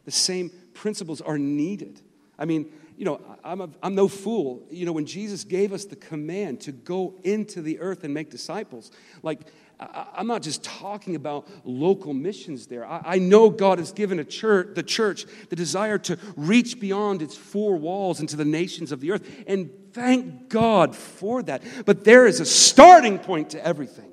[0.05, 2.01] The same principles are needed.
[2.39, 4.63] I mean, you know, I'm, a, I'm no fool.
[4.71, 8.29] You know, when Jesus gave us the command to go into the earth and make
[8.29, 9.41] disciples, like,
[9.79, 12.85] I, am not just talking about local missions there.
[12.85, 17.35] I, know God has given a church, the church the desire to reach beyond its
[17.35, 19.43] four walls into the nations of the earth.
[19.47, 21.63] And thank God for that.
[21.85, 24.11] But there is a starting point to everything.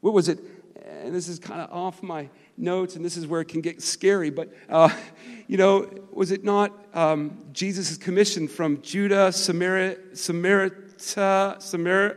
[0.00, 0.38] What was it?
[1.02, 3.82] And this is kind of off my notes, and this is where it can get
[3.82, 4.30] scary.
[4.30, 4.90] But, uh,
[5.46, 12.16] you know, was it not um, Jesus' commission from Judah, Samaria, Samaria, Samaria,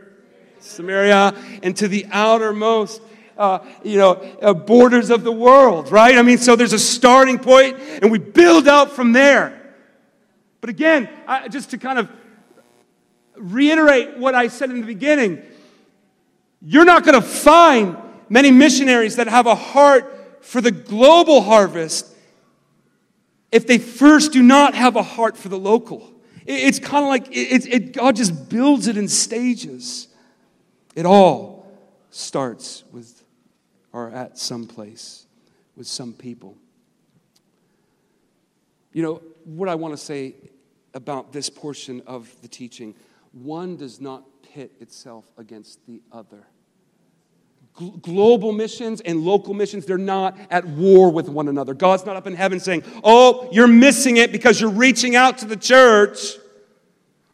[0.66, 3.02] Samaria, and to the outermost?
[3.38, 6.16] Uh, you know, uh, borders of the world, right?
[6.16, 9.74] I mean, so there's a starting point, and we build out from there.
[10.62, 12.10] But again, I, just to kind of
[13.36, 15.42] reiterate what I said in the beginning,
[16.62, 17.96] you're not going to find
[18.28, 22.06] many missionaries that have a heart for the global harvest
[23.52, 26.12] if they first do not have a heart for the local.
[26.46, 30.08] It's kind of like it, it, God just builds it in stages.
[30.96, 31.70] It all
[32.10, 33.22] starts with
[33.92, 35.26] or at some place
[35.76, 36.56] with some people.
[38.92, 40.34] You know, what I want to say
[40.94, 42.94] about this portion of the teaching
[43.32, 46.46] one does not pit itself against the other
[47.76, 51.74] global missions and local missions, they're not at war with one another.
[51.74, 55.44] God's not up in heaven saying, Oh, you're missing it because you're reaching out to
[55.44, 56.36] the church.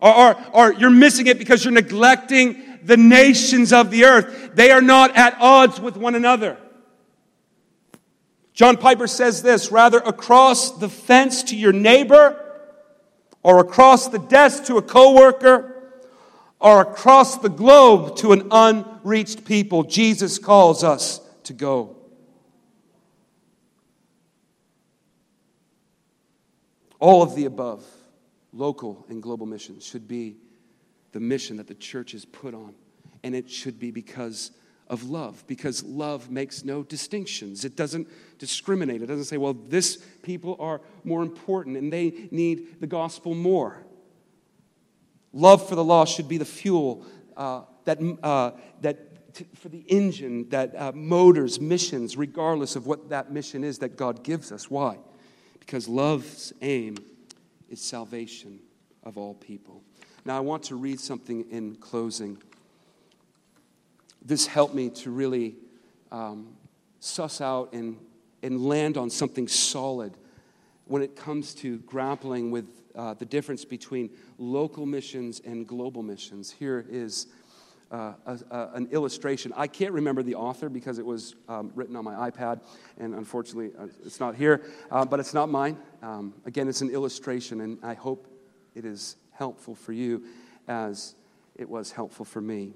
[0.01, 4.53] Or, or, or you're missing it because you're neglecting the nations of the earth.
[4.55, 6.59] They are not at odds with one another.
[8.53, 12.39] John Piper says this rather, across the fence to your neighbor,
[13.43, 15.69] or across the desk to a coworker,
[16.61, 19.83] or across the globe to an unreached people.
[19.83, 21.97] Jesus calls us to go.
[27.01, 27.85] All of the above,
[28.53, 30.37] local and global missions, should be
[31.13, 32.75] the mission that the church is put on.
[33.23, 34.51] And it should be because
[34.89, 37.65] of love, because love makes no distinctions.
[37.65, 39.01] It doesn't discriminate.
[39.01, 43.85] It doesn't say, well, this people are more important and they need the gospel more.
[45.33, 48.51] Love for the lost should be the fuel uh, that, uh,
[48.83, 53.79] that t- for the engine that uh, motors missions, regardless of what that mission is
[53.79, 54.71] that God gives us.
[54.71, 54.99] Why?
[55.59, 56.97] Because love's aim
[57.71, 58.61] is salvation
[59.03, 59.83] of all people.
[60.25, 62.39] Now, I want to read something in closing.
[64.25, 65.57] This helped me to really
[66.13, 66.57] um,
[67.01, 67.99] suss out and,
[68.43, 70.17] and land on something solid
[70.87, 76.53] when it comes to grappling with uh, the difference between local missions and global missions.
[76.53, 77.27] Here is
[77.91, 79.53] uh, a, a, an illustration.
[79.57, 82.61] I can't remember the author because it was um, written on my iPad,
[82.99, 85.77] and unfortunately, uh, it's not here, uh, but it's not mine.
[86.01, 88.29] Um, again, it's an illustration, and I hope
[88.75, 90.25] it is helpful for you
[90.69, 91.15] as
[91.57, 92.75] it was helpful for me.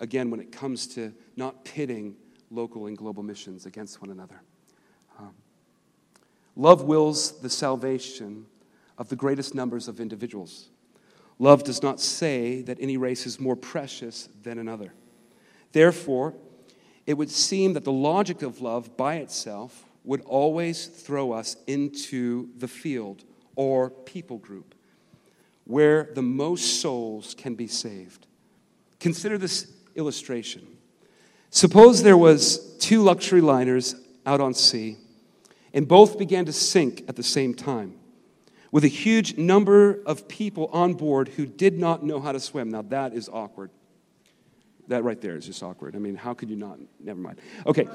[0.00, 2.16] Again, when it comes to not pitting
[2.50, 4.40] local and global missions against one another.
[5.18, 5.34] Um,
[6.56, 8.46] Love wills the salvation
[8.96, 10.70] of the greatest numbers of individuals.
[11.38, 14.92] Love does not say that any race is more precious than another.
[15.72, 16.34] Therefore,
[17.06, 22.48] it would seem that the logic of love by itself would always throw us into
[22.56, 23.24] the field
[23.54, 24.74] or people group
[25.68, 28.26] where the most souls can be saved.
[28.98, 30.66] Consider this illustration.
[31.50, 34.96] Suppose there was two luxury liners out on sea
[35.74, 37.94] and both began to sink at the same time,
[38.72, 42.70] with a huge number of people on board who did not know how to swim.
[42.70, 43.70] Now, that is awkward.
[44.88, 45.94] That right there is just awkward.
[45.94, 46.78] I mean, how could you not?
[46.98, 47.40] Never mind.
[47.66, 47.86] Okay.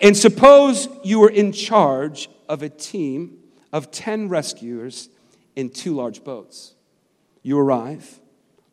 [0.00, 3.38] And suppose you were in charge of a team
[3.72, 5.08] of 10 rescuers
[5.56, 6.75] in two large boats.
[7.46, 8.20] You arrive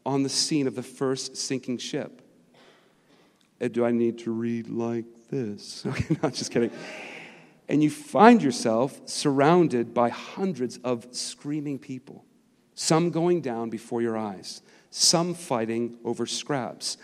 [0.05, 2.21] on the scene of the first sinking ship.
[3.71, 5.85] Do I need to read like this?
[5.87, 6.71] Okay, no, just kidding
[7.69, 12.25] and you find yourself surrounded by hundreds of screaming people,
[12.75, 16.97] some going down before your eyes, some fighting over scraps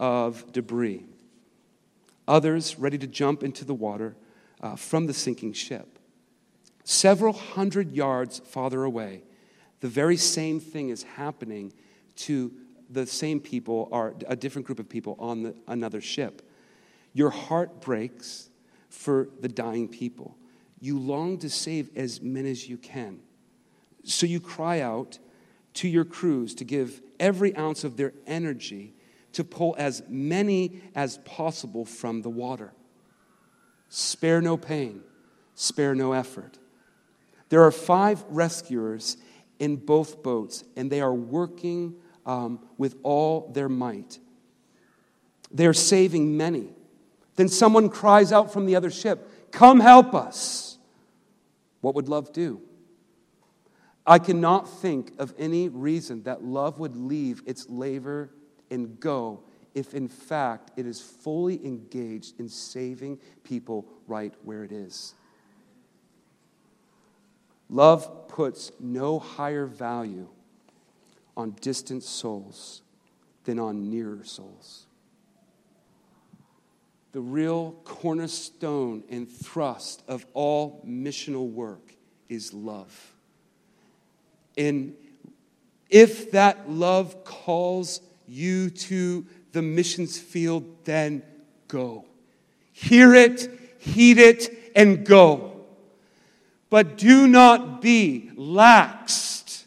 [0.00, 1.04] of debris,
[2.26, 4.16] others ready to jump into the water
[4.60, 5.98] uh, from the sinking ship.
[6.84, 9.22] Several hundred yards farther away,
[9.80, 11.72] the very same thing is happening
[12.16, 12.52] to
[12.90, 16.42] the same people or a different group of people on the, another ship.
[17.12, 18.48] Your heart breaks
[18.88, 20.36] for the dying people.
[20.80, 23.20] You long to save as many as you can.
[24.04, 25.18] So you cry out
[25.74, 28.94] to your crews to give every ounce of their energy
[29.32, 32.72] to pull as many as possible from the water.
[33.88, 35.02] Spare no pain,
[35.54, 36.58] spare no effort.
[37.48, 39.16] There are five rescuers
[39.58, 41.94] in both boats, and they are working
[42.24, 44.18] um, with all their might.
[45.50, 46.70] They are saving many.
[47.36, 50.78] Then someone cries out from the other ship, Come help us.
[51.80, 52.60] What would love do?
[54.06, 58.30] I cannot think of any reason that love would leave its labor
[58.70, 59.42] and go
[59.74, 65.14] if, in fact, it is fully engaged in saving people right where it is.
[67.68, 70.28] Love puts no higher value
[71.36, 72.82] on distant souls
[73.44, 74.86] than on nearer souls.
[77.12, 81.94] The real cornerstone and thrust of all missional work
[82.28, 83.14] is love.
[84.58, 84.94] And
[85.88, 91.22] if that love calls you to the missions field, then
[91.68, 92.04] go.
[92.72, 93.48] Hear it,
[93.78, 95.55] heed it, and go.
[96.68, 99.64] But do not be laxed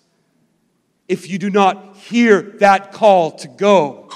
[1.07, 4.09] if you do not hear that call to go.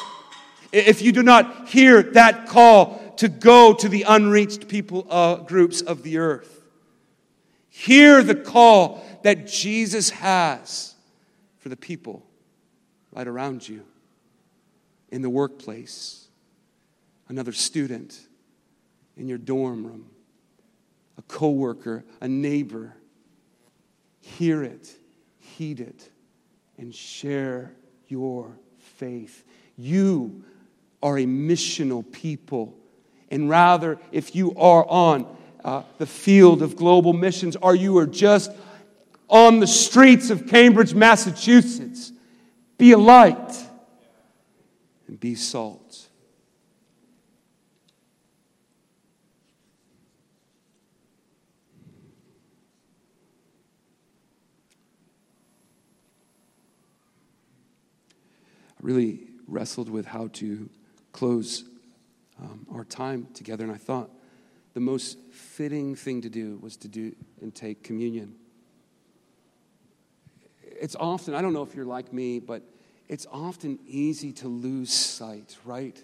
[0.72, 5.82] If you do not hear that call to go to the unreached people uh, groups
[5.82, 6.64] of the earth.
[7.70, 10.96] Hear the call that Jesus has
[11.60, 12.26] for the people
[13.12, 13.84] right around you
[15.10, 16.28] in the workplace,
[17.30, 18.20] another student
[19.16, 20.10] in your dorm room,
[21.18, 22.96] a coworker, a neighbor.
[24.22, 24.90] Hear it,
[25.40, 26.10] heed it,
[26.78, 27.74] and share
[28.08, 29.44] your faith.
[29.78, 30.44] You
[31.02, 32.76] are a missional people.
[33.30, 35.26] And rather, if you are on
[35.64, 38.52] uh, the field of global missions, or you are just
[39.30, 42.12] on the streets of Cambridge, Massachusetts,
[42.78, 43.68] be a light
[45.08, 46.10] and be salt.
[58.84, 60.70] Really wrestled with how to
[61.14, 61.64] close
[62.40, 64.10] um, our time together, and I thought
[64.74, 68.36] the most fitting thing to do was to do and take communion.
[70.62, 72.62] It's often, I don't know if you're like me, but
[73.08, 76.04] it's often easy to lose sight, right?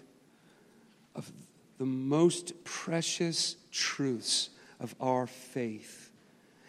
[1.14, 1.30] Of
[1.78, 6.10] the most precious truths of our faith.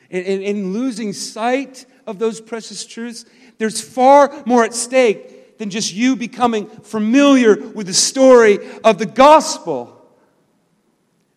[0.09, 3.23] And in losing sight of those precious truths,
[3.59, 9.05] there's far more at stake than just you becoming familiar with the story of the
[9.05, 9.95] gospel.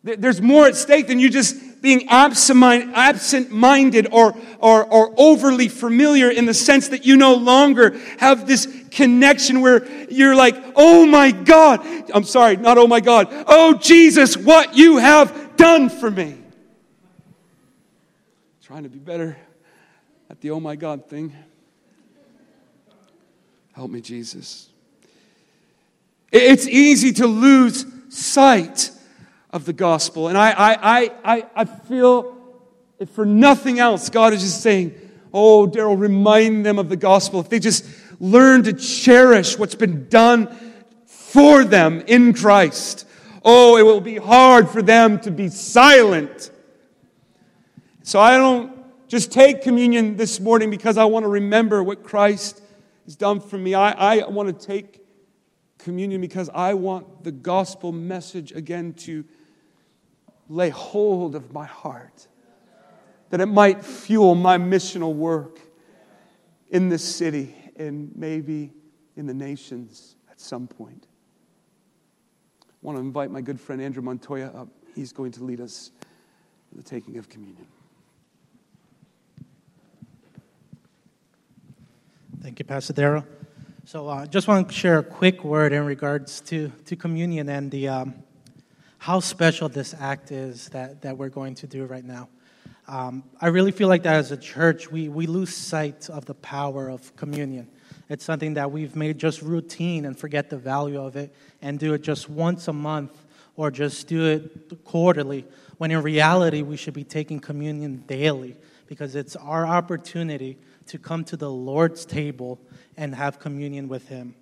[0.03, 6.31] There's more at stake than you just being absent minded or, or, or overly familiar
[6.31, 11.31] in the sense that you no longer have this connection where you're like, oh my
[11.31, 11.85] God.
[12.11, 13.29] I'm sorry, not oh my God.
[13.47, 16.39] Oh Jesus, what you have done for me.
[18.63, 19.37] Trying to be better
[20.31, 21.35] at the oh my God thing.
[23.75, 24.69] Help me, Jesus.
[26.31, 28.91] It's easy to lose sight
[29.51, 30.29] of the gospel.
[30.29, 32.37] And I, I, I, I feel,
[32.99, 34.95] if for nothing else, God is just saying,
[35.33, 37.41] Oh, Daryl, remind them of the gospel.
[37.41, 37.85] If they just
[38.21, 40.47] learn to cherish what's been done
[41.07, 43.05] for them in Christ,
[43.45, 46.53] oh, it will be hard for them to be silent.
[48.05, 48.73] So I don't
[49.09, 52.61] just take communion this morning because I want to remember what Christ
[53.05, 53.75] has done for me.
[53.75, 55.01] I, I want to take
[55.79, 59.25] communion because I want the gospel message again to
[60.49, 62.27] lay hold of my heart,
[63.31, 65.59] that it might fuel my missional work
[66.71, 68.73] in this city and maybe
[69.17, 71.07] in the nations at some point.
[72.63, 74.69] I want to invite my good friend Andrew Montoya up.
[74.95, 75.91] He's going to lead us
[76.71, 77.67] in the taking of communion.
[82.45, 83.25] Thank you, Pastor Darrell.
[83.87, 87.49] So I uh, just want to share a quick word in regards to, to communion
[87.49, 88.15] and the, um,
[88.99, 92.29] how special this act is that, that we're going to do right now.
[92.87, 96.35] Um, I really feel like that as a church, we, we lose sight of the
[96.35, 97.67] power of communion.
[98.11, 101.95] It's something that we've made just routine and forget the value of it and do
[101.95, 103.25] it just once a month
[103.57, 105.47] or just do it quarterly,
[105.79, 108.55] when in reality, we should be taking communion daily
[108.87, 112.61] because it's our opportunity to come to the Lord's table
[112.97, 114.35] and have communion with Him.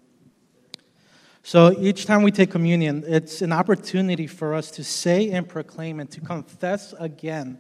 [1.43, 5.99] So each time we take communion, it's an opportunity for us to say and proclaim
[5.99, 7.59] and to confess again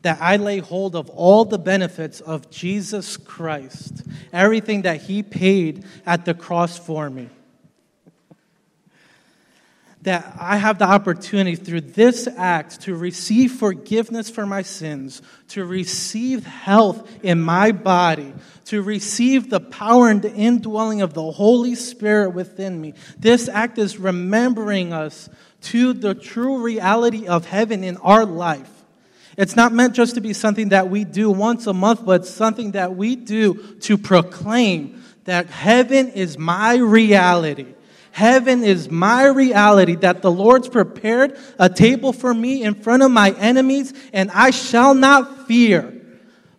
[0.00, 4.02] that I lay hold of all the benefits of Jesus Christ,
[4.32, 7.28] everything that He paid at the cross for me.
[10.02, 15.64] That I have the opportunity through this act to receive forgiveness for my sins, to
[15.64, 18.34] receive health in my body,
[18.66, 22.94] to receive the power and the indwelling of the Holy Spirit within me.
[23.16, 25.28] This act is remembering us
[25.62, 28.70] to the true reality of heaven in our life.
[29.38, 32.72] It's not meant just to be something that we do once a month, but something
[32.72, 37.74] that we do to proclaim that heaven is my reality.
[38.12, 43.10] Heaven is my reality, that the Lord's prepared a table for me in front of
[43.10, 45.98] my enemies, and I shall not fear,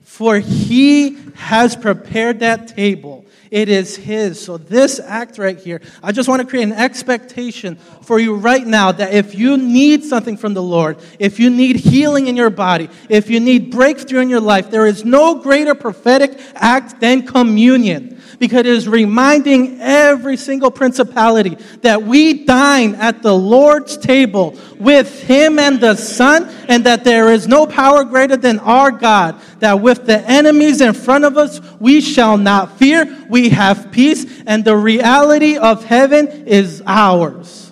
[0.01, 3.23] for he has prepared that table.
[3.53, 4.43] It is His.
[4.43, 8.65] So, this act right here, I just want to create an expectation for you right
[8.65, 12.49] now that if you need something from the Lord, if you need healing in your
[12.49, 17.27] body, if you need breakthrough in your life, there is no greater prophetic act than
[17.27, 18.12] communion
[18.43, 25.23] because it is reminding every single principality that we dine at the Lord's table with
[25.23, 29.79] Him and the Son, and that there is no power greater than our God, that
[29.79, 34.65] with the enemies in front of us, we shall not fear, we have peace, and
[34.65, 37.71] the reality of heaven is ours.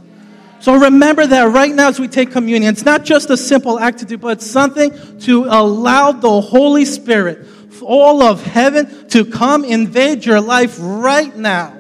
[0.61, 3.99] So remember that right now as we take communion, it's not just a simple act
[3.99, 7.45] to do, but something to allow the Holy Spirit
[7.82, 11.77] all of heaven to come invade your life right now.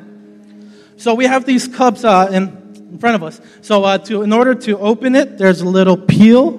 [0.97, 3.41] So we have these cups uh, in, in, front of us.
[3.61, 6.57] So uh, to, in order to open it, there's a little peel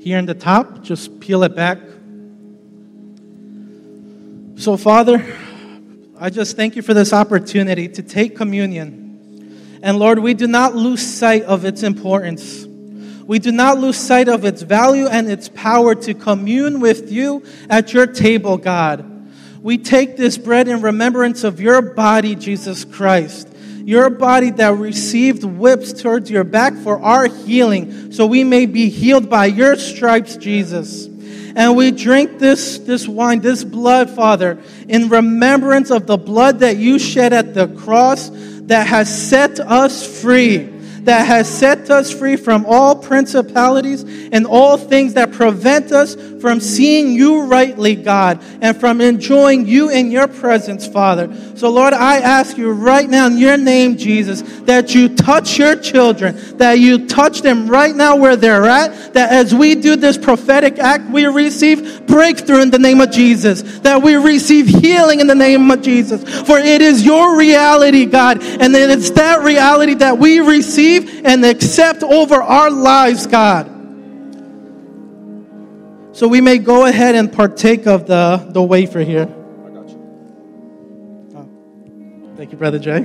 [0.00, 0.82] here in the top.
[0.82, 1.78] Just peel it back.
[4.56, 5.24] So, Father,
[6.20, 9.78] I just thank you for this opportunity to take communion.
[9.82, 12.67] And Lord, we do not lose sight of its importance
[13.28, 17.44] we do not lose sight of its value and its power to commune with you
[17.68, 19.04] at your table, God.
[19.60, 23.46] We take this bread in remembrance of your body, Jesus Christ.
[23.84, 28.88] Your body that received whips towards your back for our healing, so we may be
[28.88, 31.04] healed by your stripes, Jesus.
[31.04, 34.58] And we drink this, this wine, this blood, Father,
[34.88, 40.22] in remembrance of the blood that you shed at the cross that has set us
[40.22, 40.77] free
[41.08, 46.60] that has set us free from all principalities and all things that prevent us from
[46.60, 51.34] seeing you rightly, God, and from enjoying you in your presence, Father.
[51.56, 55.76] So, Lord, I ask you right now in your name, Jesus, that you touch your
[55.76, 60.18] children, that you touch them right now where they're at, that as we do this
[60.18, 65.26] prophetic act, we receive breakthrough in the name of Jesus, that we receive healing in
[65.26, 66.22] the name of Jesus.
[66.46, 72.02] For it is your reality, God, and it's that reality that we receive and accept
[72.02, 73.66] over our lives, God.
[76.12, 79.22] So we may go ahead and partake of the, the wafer here.
[79.22, 81.32] I got you.
[81.36, 81.48] Oh.
[82.36, 82.96] Thank you, Brother Jay.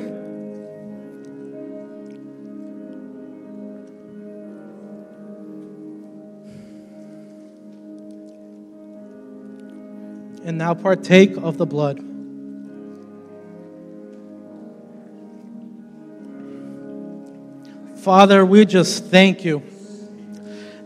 [10.45, 12.12] And now partake of the blood.
[18.03, 19.63] Father, we just thank you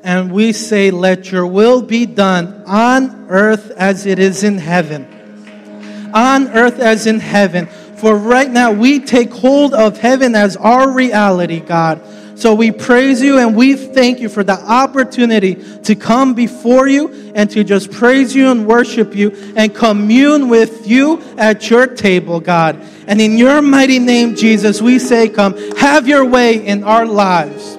[0.03, 6.11] and we say, Let your will be done on earth as it is in heaven.
[6.13, 7.65] On earth as in heaven.
[7.95, 12.01] For right now, we take hold of heaven as our reality, God.
[12.38, 17.31] So we praise you and we thank you for the opportunity to come before you
[17.33, 22.39] and to just praise you and worship you and commune with you at your table,
[22.39, 22.79] God.
[23.07, 27.75] And in your mighty name, Jesus, we say, Come, have your way in our lives.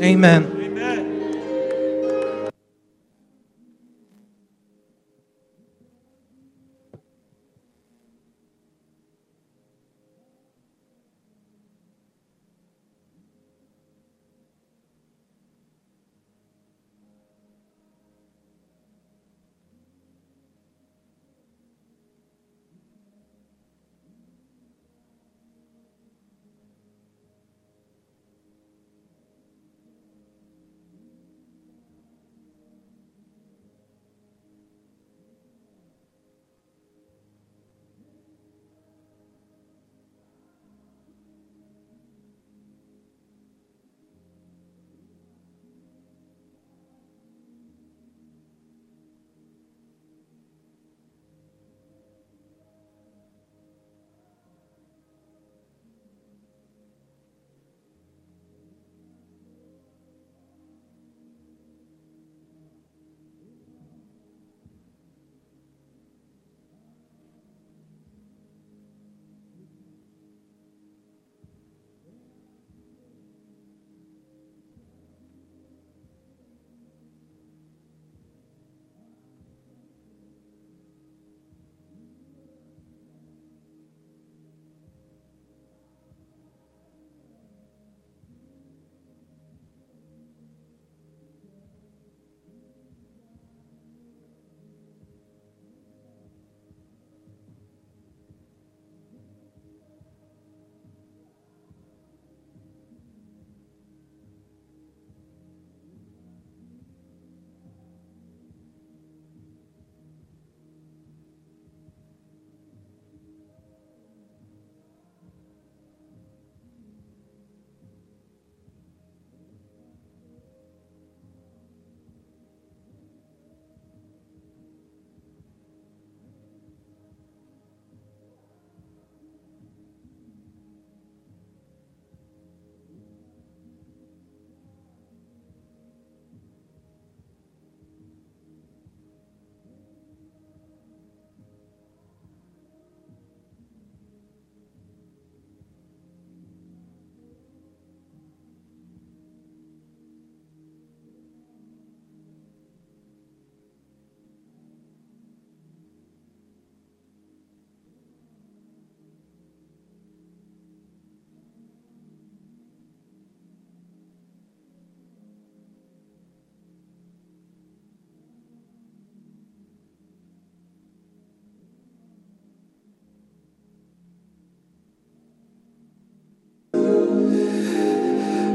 [0.00, 0.55] Amen.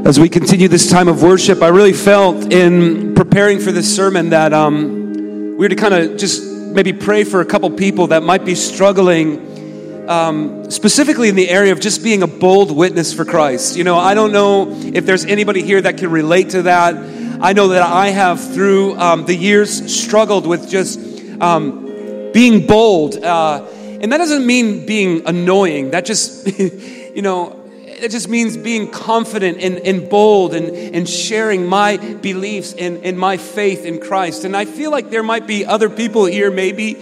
[0.04, 4.30] As we continue this time of worship, I really felt in preparing for this sermon
[4.30, 8.24] that um, we were to kind of just maybe pray for a couple people that
[8.24, 13.24] might be struggling, um, specifically in the area of just being a bold witness for
[13.24, 13.76] Christ.
[13.76, 16.96] You know, I don't know if there's anybody here that can relate to that.
[17.40, 20.98] I know that I have, through um, the years, struggled with just
[21.40, 23.22] um, being bold.
[23.22, 23.64] Uh,
[24.00, 25.92] and that doesn't mean being annoying.
[25.92, 26.58] That just,
[27.14, 27.61] you know,
[28.02, 33.16] it just means being confident and, and bold and, and sharing my beliefs and, and
[33.16, 34.44] my faith in Christ.
[34.44, 36.96] And I feel like there might be other people here, maybe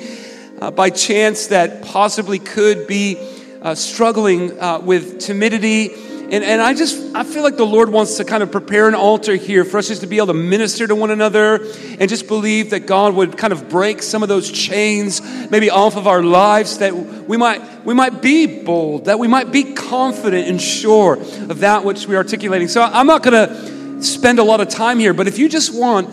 [0.61, 3.16] uh, by chance, that possibly could be
[3.62, 5.88] uh, struggling uh, with timidity
[6.32, 8.94] and, and I just, I feel like the Lord wants to kind of prepare an
[8.94, 11.56] altar here for us just to be able to minister to one another
[11.98, 15.20] and just believe that God would kind of break some of those chains
[15.50, 19.50] maybe off of our lives that we might, we might be bold, that we might
[19.50, 22.68] be confident and sure of that which we're articulating.
[22.68, 25.74] So I'm not going to spend a lot of time here, but if you just
[25.74, 26.08] want,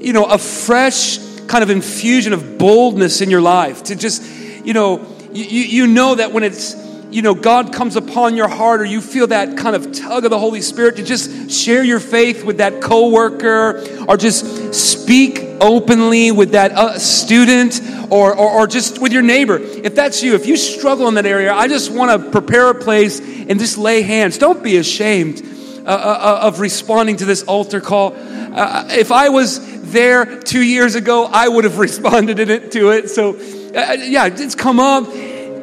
[0.00, 4.24] you know, a fresh kind of infusion of boldness in your life to just,
[4.64, 8.80] you know, you, you know that when it's, you know, God comes upon your heart
[8.80, 12.00] or you feel that kind of tug of the Holy Spirit to just share your
[12.00, 17.80] faith with that coworker or just speak openly with that uh, student
[18.10, 19.58] or, or, or, just with your neighbor.
[19.58, 22.74] If that's you, if you struggle in that area, I just want to prepare a
[22.74, 24.38] place and just lay hands.
[24.38, 25.42] Don't be ashamed
[25.86, 28.14] uh, uh, uh of responding to this altar call.
[28.16, 32.36] Uh, if I was there two years ago, I would have responded
[32.70, 33.10] to it.
[33.10, 33.36] So,
[33.74, 35.06] uh, yeah, just come up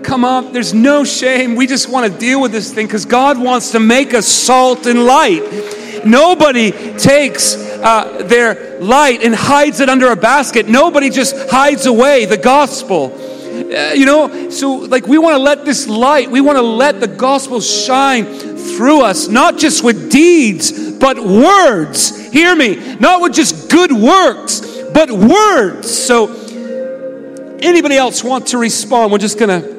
[0.03, 0.53] come up.
[0.53, 1.55] There's no shame.
[1.55, 4.85] We just want to deal with this thing because God wants to make us salt
[4.85, 6.05] and light.
[6.05, 10.67] Nobody takes uh, their light and hides it under a basket.
[10.67, 13.13] Nobody just hides away the gospel.
[13.15, 16.99] Uh, you know, so like we want to let this light, we want to let
[16.99, 22.31] the gospel shine through us, not just with deeds, but words.
[22.31, 24.61] Hear me, not with just good works,
[24.93, 25.91] but words.
[25.91, 26.33] So,
[27.59, 29.11] anybody else want to respond?
[29.11, 29.76] We're just going to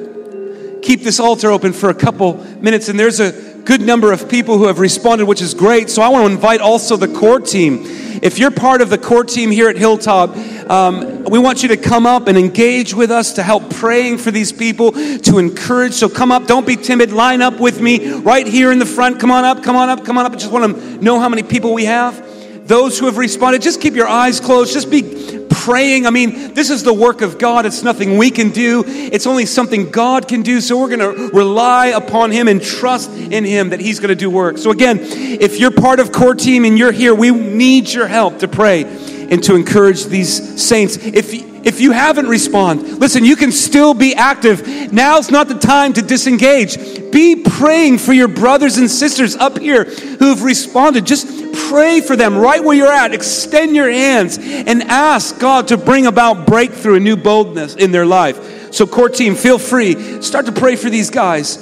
[0.81, 2.89] keep this altar open for a couple minutes.
[2.89, 3.31] And there's a
[3.63, 5.89] good number of people who have responded, which is great.
[5.89, 7.83] So I want to invite also the core team.
[8.21, 10.35] If you're part of the core team here at Hilltop,
[10.69, 14.31] um, we want you to come up and engage with us to help praying for
[14.31, 15.93] these people, to encourage.
[15.93, 17.11] So come up, don't be timid.
[17.11, 19.19] Line up with me right here in the front.
[19.19, 20.33] Come on up, come on up, come on up.
[20.33, 22.28] I just want to know how many people we have.
[22.69, 24.73] Those who have responded, just keep your eyes closed.
[24.73, 26.05] Just be praying.
[26.05, 27.65] I mean, this is the work of God.
[27.65, 30.61] It's nothing we can do, it's only something God can do.
[30.61, 34.15] So we're going to rely upon Him and trust in Him that He's going to
[34.15, 34.59] do work.
[34.59, 38.37] So, again, if you're part of core team and you're here, we need your help
[38.39, 40.95] to pray and to encourage these saints.
[40.97, 41.33] If
[41.65, 44.93] if you haven't responded, listen, you can still be active.
[44.93, 46.77] Now's not the time to disengage.
[47.11, 51.05] Be praying for your brothers and sisters up here who've responded.
[51.05, 53.13] Just pray for them right where you're at.
[53.13, 58.05] Extend your hands and ask God to bring about breakthrough and new boldness in their
[58.05, 58.73] life.
[58.73, 60.21] So, core team, feel free.
[60.21, 61.57] Start to pray for these guys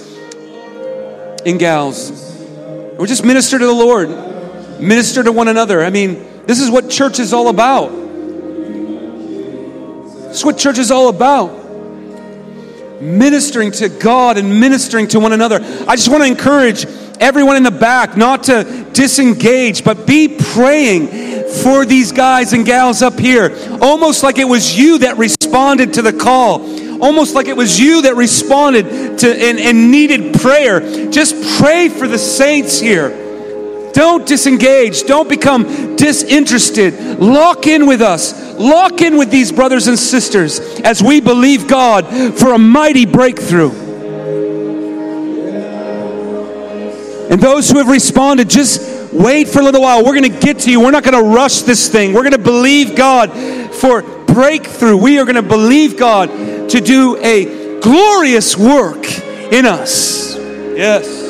[1.46, 2.12] and gals.
[2.98, 4.10] Or just minister to the Lord,
[4.80, 5.84] minister to one another.
[5.84, 7.90] I mean, this is what church is all about.
[10.28, 11.68] This is what church is all about
[13.02, 15.60] ministering to God and ministering to one another.
[15.88, 16.86] I just want to encourage
[17.20, 21.08] everyone in the back not to disengage, but be praying
[21.64, 23.58] for these guys and gals up here.
[23.82, 26.62] Almost like it was you that responded to the call.
[27.02, 31.10] Almost like it was you that responded to and, and needed prayer.
[31.12, 33.26] Just pray for the saints here.
[33.94, 35.04] Don't disengage.
[35.04, 37.20] Don't become disinterested.
[37.20, 38.56] Lock in with us.
[38.60, 42.06] Lock in with these brothers and sisters as we believe God
[42.38, 43.87] for a mighty breakthrough.
[47.30, 50.04] And those who have responded, just wait for a little while.
[50.04, 50.80] We're going to get to you.
[50.80, 52.14] We're not going to rush this thing.
[52.14, 53.32] We're going to believe God
[53.74, 54.96] for breakthrough.
[54.96, 56.30] We are going to believe God
[56.70, 59.06] to do a glorious work
[59.52, 60.36] in us.
[60.38, 61.27] Yes.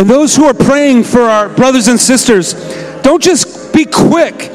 [0.00, 2.54] And those who are praying for our brothers and sisters,
[3.02, 4.50] don't just be quick.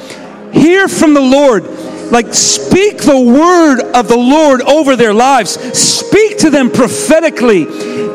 [0.51, 1.65] Hear from the Lord.
[2.09, 5.51] Like, speak the word of the Lord over their lives.
[5.77, 7.65] Speak to them prophetically.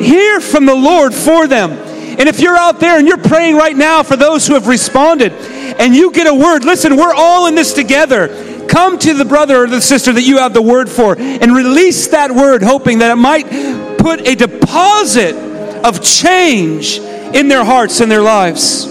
[0.05, 1.71] Hear from the Lord for them.
[1.71, 5.31] And if you're out there and you're praying right now for those who have responded,
[5.33, 8.67] and you get a word, listen, we're all in this together.
[8.67, 12.09] Come to the brother or the sister that you have the word for and release
[12.09, 15.37] that word, hoping that it might put a deposit
[15.85, 17.01] of change
[17.35, 18.87] in their hearts and their lives.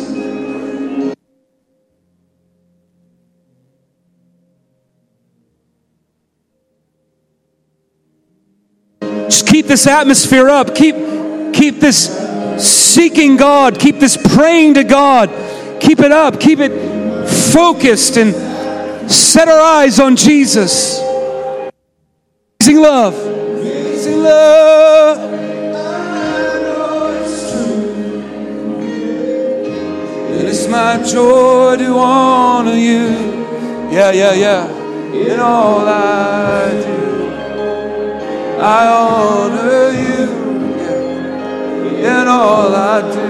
[9.01, 10.73] Just keep this atmosphere up.
[10.75, 10.95] Keep,
[11.53, 12.09] keep this
[12.59, 13.79] seeking God.
[13.79, 15.29] Keep this praying to God.
[15.79, 16.39] Keep it up.
[16.39, 18.33] Keep it focused and
[19.09, 20.99] set our eyes on Jesus.
[22.59, 23.15] Amazing love.
[23.25, 25.28] Amazing love.
[30.70, 33.09] My joy to honor you.
[33.91, 34.67] Yeah, yeah, yeah.
[35.13, 36.99] In all I do.
[38.61, 40.39] I honor you
[41.99, 43.30] in all I do.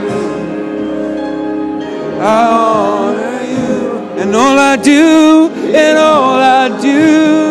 [2.22, 7.50] I honor you in all I do, in all I do.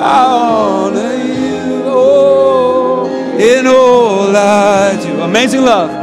[0.00, 3.06] I honor you, oh,
[3.38, 5.20] in all I do.
[5.20, 6.01] Amazing love.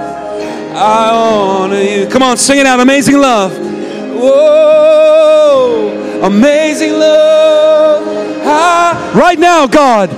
[0.72, 2.08] I honor you.
[2.08, 2.80] Come on, sing it out.
[2.80, 3.58] Amazing love.
[4.20, 5.92] Whoa,
[6.24, 8.08] amazing love.
[8.46, 10.12] I, right now, God,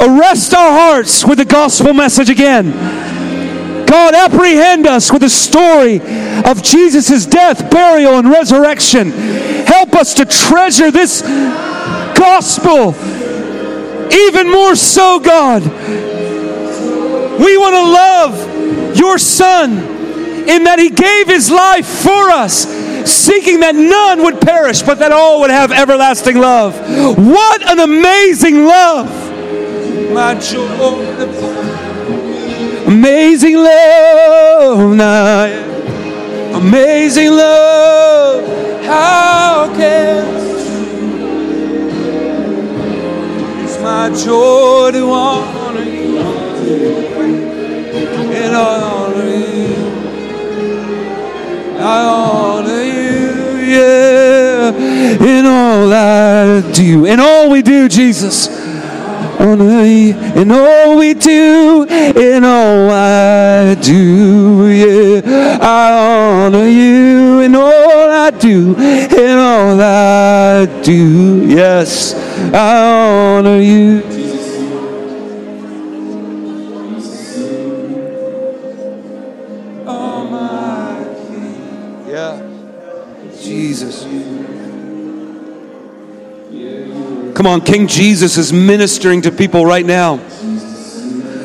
[0.00, 2.70] arrest our hearts with the gospel message again.
[3.86, 6.00] God, apprehend us with the story
[6.44, 9.10] of Jesus' death, burial, and resurrection.
[9.10, 11.22] Help us to treasure this
[12.16, 12.94] gospel
[14.12, 15.62] even more so, God.
[17.40, 18.49] We want to love
[18.96, 19.72] your Son
[20.48, 22.66] in that He gave His life for us,
[23.10, 26.74] seeking that none would perish, but that all would have everlasting love.
[27.18, 29.08] What an amazing love!
[32.86, 34.80] Amazing love,
[36.54, 38.44] amazing love.
[38.84, 40.24] How can
[43.62, 46.18] it's my joy to honor you
[48.50, 49.76] and I honor you.
[51.78, 54.72] I honor you, yeah,
[55.36, 58.48] in all I do, in all we do, Jesus.
[59.40, 65.58] Honor you in all we do, in all I do, yeah.
[65.62, 72.14] I honor you in all I do, in all I do, yes.
[72.52, 74.19] I honor you.
[87.40, 90.16] Come on, King Jesus is ministering to people right now.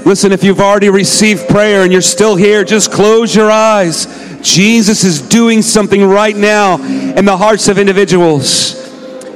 [0.05, 4.05] Listen, if you've already received prayer and you're still here, just close your eyes.
[4.41, 8.91] Jesus is doing something right now in the hearts of individuals.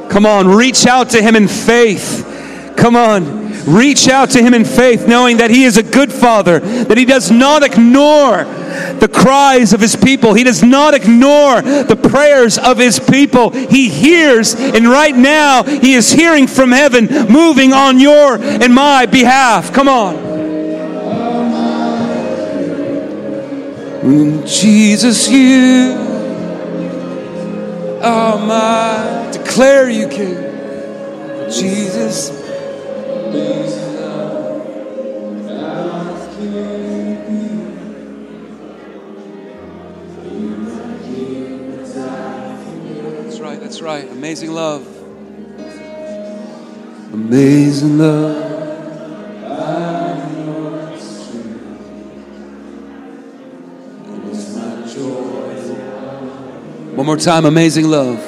[0.09, 2.25] Come on, reach out to Him in faith.
[2.75, 3.39] Come on.
[3.65, 7.05] Reach out to him in faith, knowing that he is a good father, that he
[7.05, 8.45] does not ignore
[8.99, 10.33] the cries of his people.
[10.33, 13.49] He does not ignore the prayers of his people.
[13.49, 19.05] He hears, and right now, he is hearing from heaven, moving on your and my
[19.05, 19.73] behalf.
[19.73, 20.29] Come on.
[24.45, 25.93] Jesus, you
[28.01, 30.35] are my declare you king.
[31.51, 32.29] Jesus.
[43.79, 44.11] That's right.
[44.11, 44.85] Amazing love.
[47.13, 48.35] Amazing love.
[56.93, 58.19] One more time, amazing love.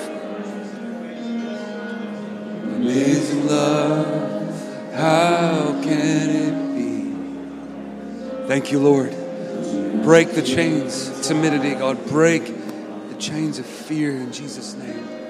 [2.78, 8.48] Amazing love, how can it be?
[8.48, 9.14] Thank you, Lord.
[10.02, 12.08] Break the chains of timidity, God.
[12.08, 15.21] Break the chains of fear in Jesus' name.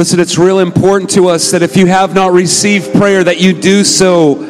[0.00, 3.52] Listen, it's real important to us that if you have not received prayer, that you
[3.52, 4.49] do so.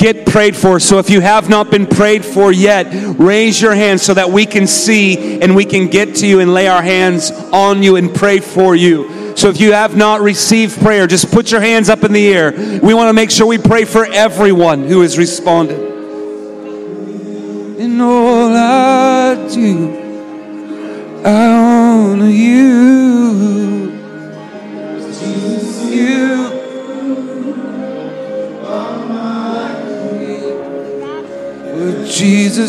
[0.00, 0.80] Get prayed for.
[0.80, 2.86] So if you have not been prayed for yet,
[3.18, 6.54] raise your hand so that we can see and we can get to you and
[6.54, 9.36] lay our hands on you and pray for you.
[9.36, 12.52] So if you have not received prayer, just put your hands up in the air.
[12.82, 15.78] We want to make sure we pray for everyone who has responded.
[17.78, 19.99] In all I do,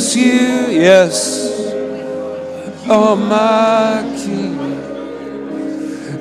[0.01, 1.69] Jesus, you, yes,
[2.89, 4.57] are my King.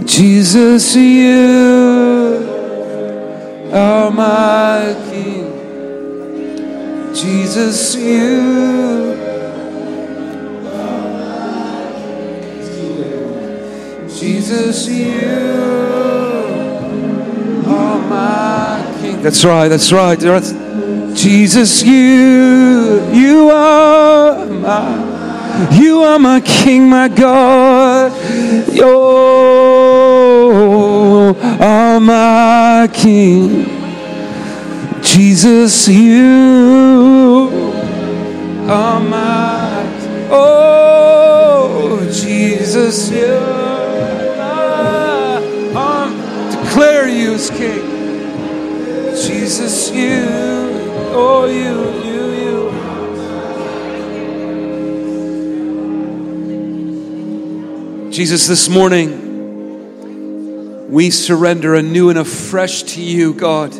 [0.06, 2.46] Jesus, you
[3.72, 5.46] are my King.
[7.14, 9.16] Jesus, you.
[14.14, 15.16] Jesus, you
[17.66, 19.22] are my King.
[19.22, 20.59] That's right, that's right.
[21.22, 28.10] Jesus, you, you are my, you are my King, my God.
[28.72, 28.88] You
[31.60, 33.66] are my King.
[35.02, 37.50] Jesus, you
[38.66, 43.36] are my, oh, Jesus, you
[44.40, 45.38] are,
[45.74, 46.08] my,
[46.64, 47.90] declare you as King.
[49.14, 50.59] Jesus, you,
[51.12, 52.30] oh, you, you,
[58.04, 58.12] you.
[58.12, 59.30] Jesus, this morning,
[60.90, 63.74] we surrender anew and afresh to you, God.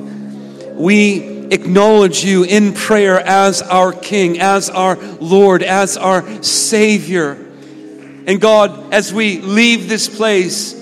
[0.75, 7.33] We acknowledge you in prayer as our King, as our Lord, as our Savior.
[8.27, 10.80] And God, as we leave this place,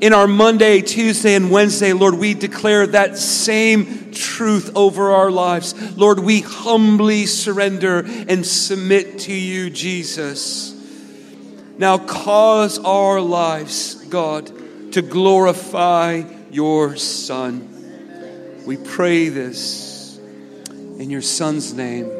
[0.00, 5.96] in our Monday, Tuesday, and Wednesday, Lord, we declare that same truth over our lives.
[5.96, 10.74] Lord, we humbly surrender and submit to you, Jesus.
[11.76, 14.50] Now, cause our lives, God,
[14.92, 18.64] to glorify your Son.
[18.66, 20.18] We pray this
[20.98, 22.10] in your Son's name.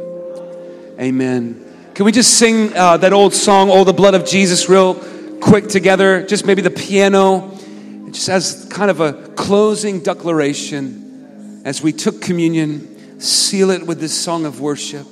[0.99, 1.67] Amen.
[1.95, 4.95] Can we just sing uh, that old song, Oh, the Blood of Jesus, real
[5.41, 6.27] quick together?
[6.27, 7.57] Just maybe the piano
[8.13, 14.19] just as kind of a closing declaration, as we took communion, seal it with this
[14.19, 15.07] song of worship.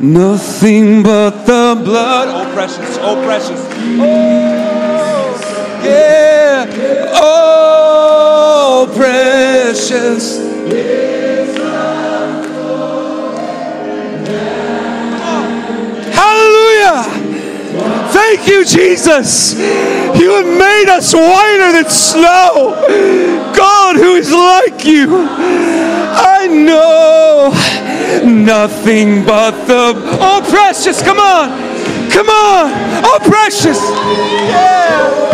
[0.00, 2.28] Nothing but the blood.
[2.28, 3.60] Oh, precious, oh, precious.
[4.00, 6.66] Oh, yeah.
[7.22, 10.38] Oh, precious.
[16.14, 17.04] Hallelujah.
[18.10, 19.54] Thank you, Jesus.
[19.54, 22.74] You have made us whiter than snow.
[23.54, 25.26] God, who is like you?
[25.28, 27.52] I know
[28.24, 31.02] nothing but the oh precious.
[31.02, 31.50] Come on,
[32.10, 32.72] come on.
[33.04, 33.78] Oh precious.
[33.78, 35.29] Yeah.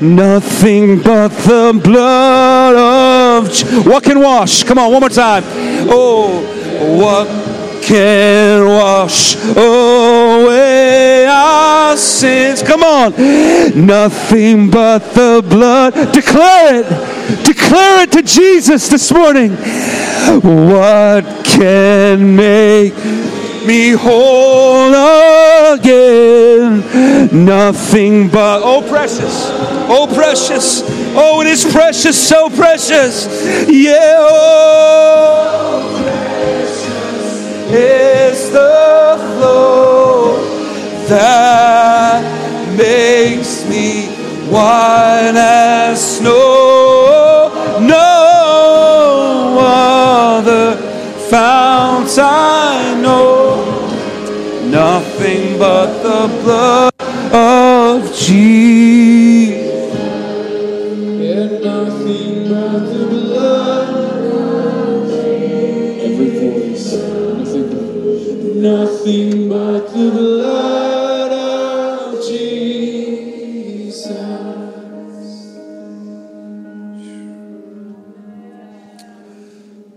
[0.00, 3.86] Nothing but the blood of.
[3.86, 4.62] What can wash?
[4.64, 5.42] Come on, one more time.
[5.90, 6.40] Oh,
[6.98, 7.26] what
[7.82, 12.62] can wash away our sins?
[12.62, 13.12] Come on.
[13.86, 15.94] Nothing but the blood.
[16.12, 17.44] Declare it.
[17.44, 19.56] Declare it to Jesus this morning.
[20.42, 22.94] What can make
[23.66, 24.94] me whole
[25.74, 26.67] again.
[27.32, 29.48] Nothing but, oh, precious,
[29.90, 30.82] oh, precious,
[31.14, 33.26] oh, it is precious, so precious.
[33.68, 40.38] Yeah, oh, precious is the flow
[41.08, 42.22] that
[42.78, 44.06] makes me
[44.50, 47.52] white as snow.
[47.80, 50.76] No other
[51.28, 53.66] fount I know
[54.70, 56.97] nothing but the blood
[69.08, 74.06] nothing but the blood of Jesus.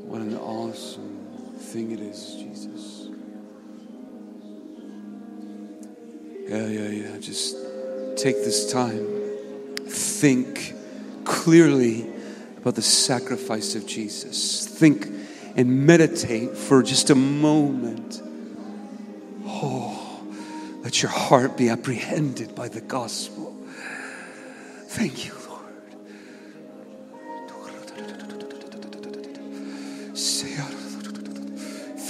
[0.08, 3.10] What an awesome thing it is, Jesus.
[6.48, 7.18] Yeah, yeah, yeah.
[7.20, 7.58] Just
[8.16, 9.08] take this time,
[9.88, 10.74] think
[11.26, 12.10] clearly
[12.58, 14.66] about the sacrifice of Jesus.
[14.68, 15.08] Think
[15.58, 18.22] and meditate for just a moment
[19.64, 20.24] Oh,
[20.84, 23.56] let your heart be apprehended by the gospel.
[24.88, 25.62] Thank you, Lord.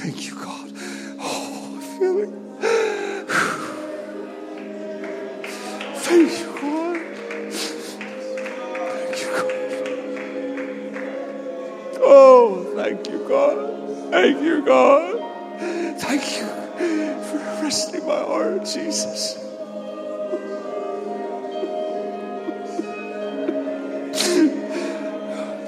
[0.01, 0.71] Thank you, God.
[1.19, 2.29] Oh, I feel it.
[5.97, 6.97] Thank you, God.
[8.97, 9.51] Thank you, God.
[12.03, 13.57] Oh, thank you, God.
[14.11, 15.19] Thank you, God.
[15.99, 16.50] Thank you
[17.71, 19.35] resting my heart, Jesus.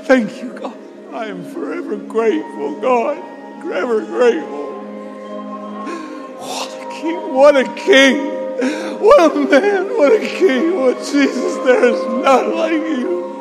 [0.05, 0.77] Thank you, God.
[1.13, 3.17] I am forever grateful, God.
[3.63, 4.97] Forever grateful.
[6.39, 7.33] What a king.
[7.33, 8.17] What a king.
[8.99, 9.97] What a man.
[9.97, 10.75] What a king.
[10.75, 11.55] What Jesus.
[11.63, 13.32] There is none like you.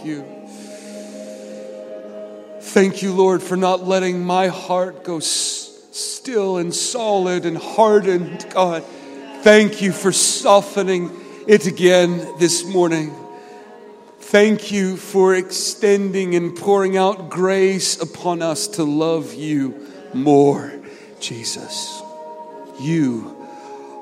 [0.00, 0.24] Thank you.
[2.62, 8.46] Thank you, Lord, for not letting my heart go s- still and solid and hardened,
[8.48, 8.82] God.
[9.42, 11.10] Thank you for softening
[11.46, 13.14] it again this morning.
[14.20, 20.72] Thank you for extending and pouring out grace upon us to love you more,
[21.20, 22.00] Jesus.
[22.80, 23.36] You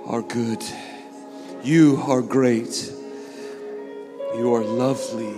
[0.07, 0.63] are good.
[1.65, 2.93] You are great.
[4.37, 5.35] You are lovely,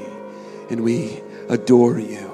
[0.71, 2.31] and we adore you.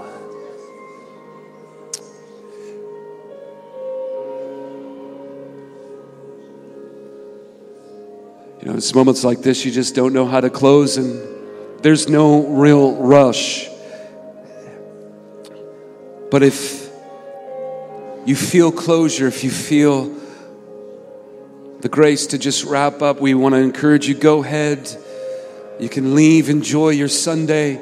[8.61, 11.22] You know, it's moments like this you just don't know how to close, and
[11.82, 13.68] there's no real rush.
[16.30, 16.91] But if
[18.26, 20.12] you feel closure, if you feel
[21.80, 24.91] the grace to just wrap up, we want to encourage you go ahead.
[25.78, 27.80] You can leave, enjoy your Sunday.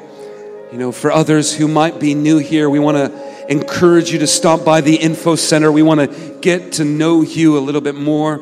[0.71, 4.27] You know, for others who might be new here, we want to encourage you to
[4.27, 5.71] stop by the info center.
[5.71, 8.41] We want to get to know you a little bit more.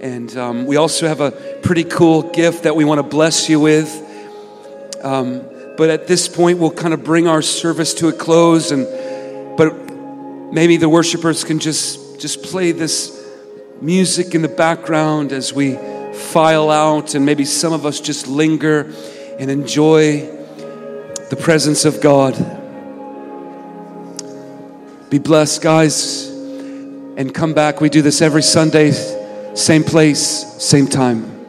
[0.00, 1.30] And um, we also have a
[1.62, 3.88] pretty cool gift that we want to bless you with.
[5.02, 5.42] Um,
[5.78, 8.70] but at this point, we'll kind of bring our service to a close.
[8.70, 8.86] And
[9.56, 9.72] but
[10.52, 13.18] maybe the worshipers can just just play this
[13.80, 15.76] music in the background as we
[16.12, 18.92] file out, and maybe some of us just linger
[19.38, 20.41] and enjoy
[21.32, 22.34] the presence of God.
[25.08, 27.80] Be blessed, guys, and come back.
[27.80, 28.90] We do this every Sunday,
[29.54, 30.20] same place,
[30.62, 31.41] same time.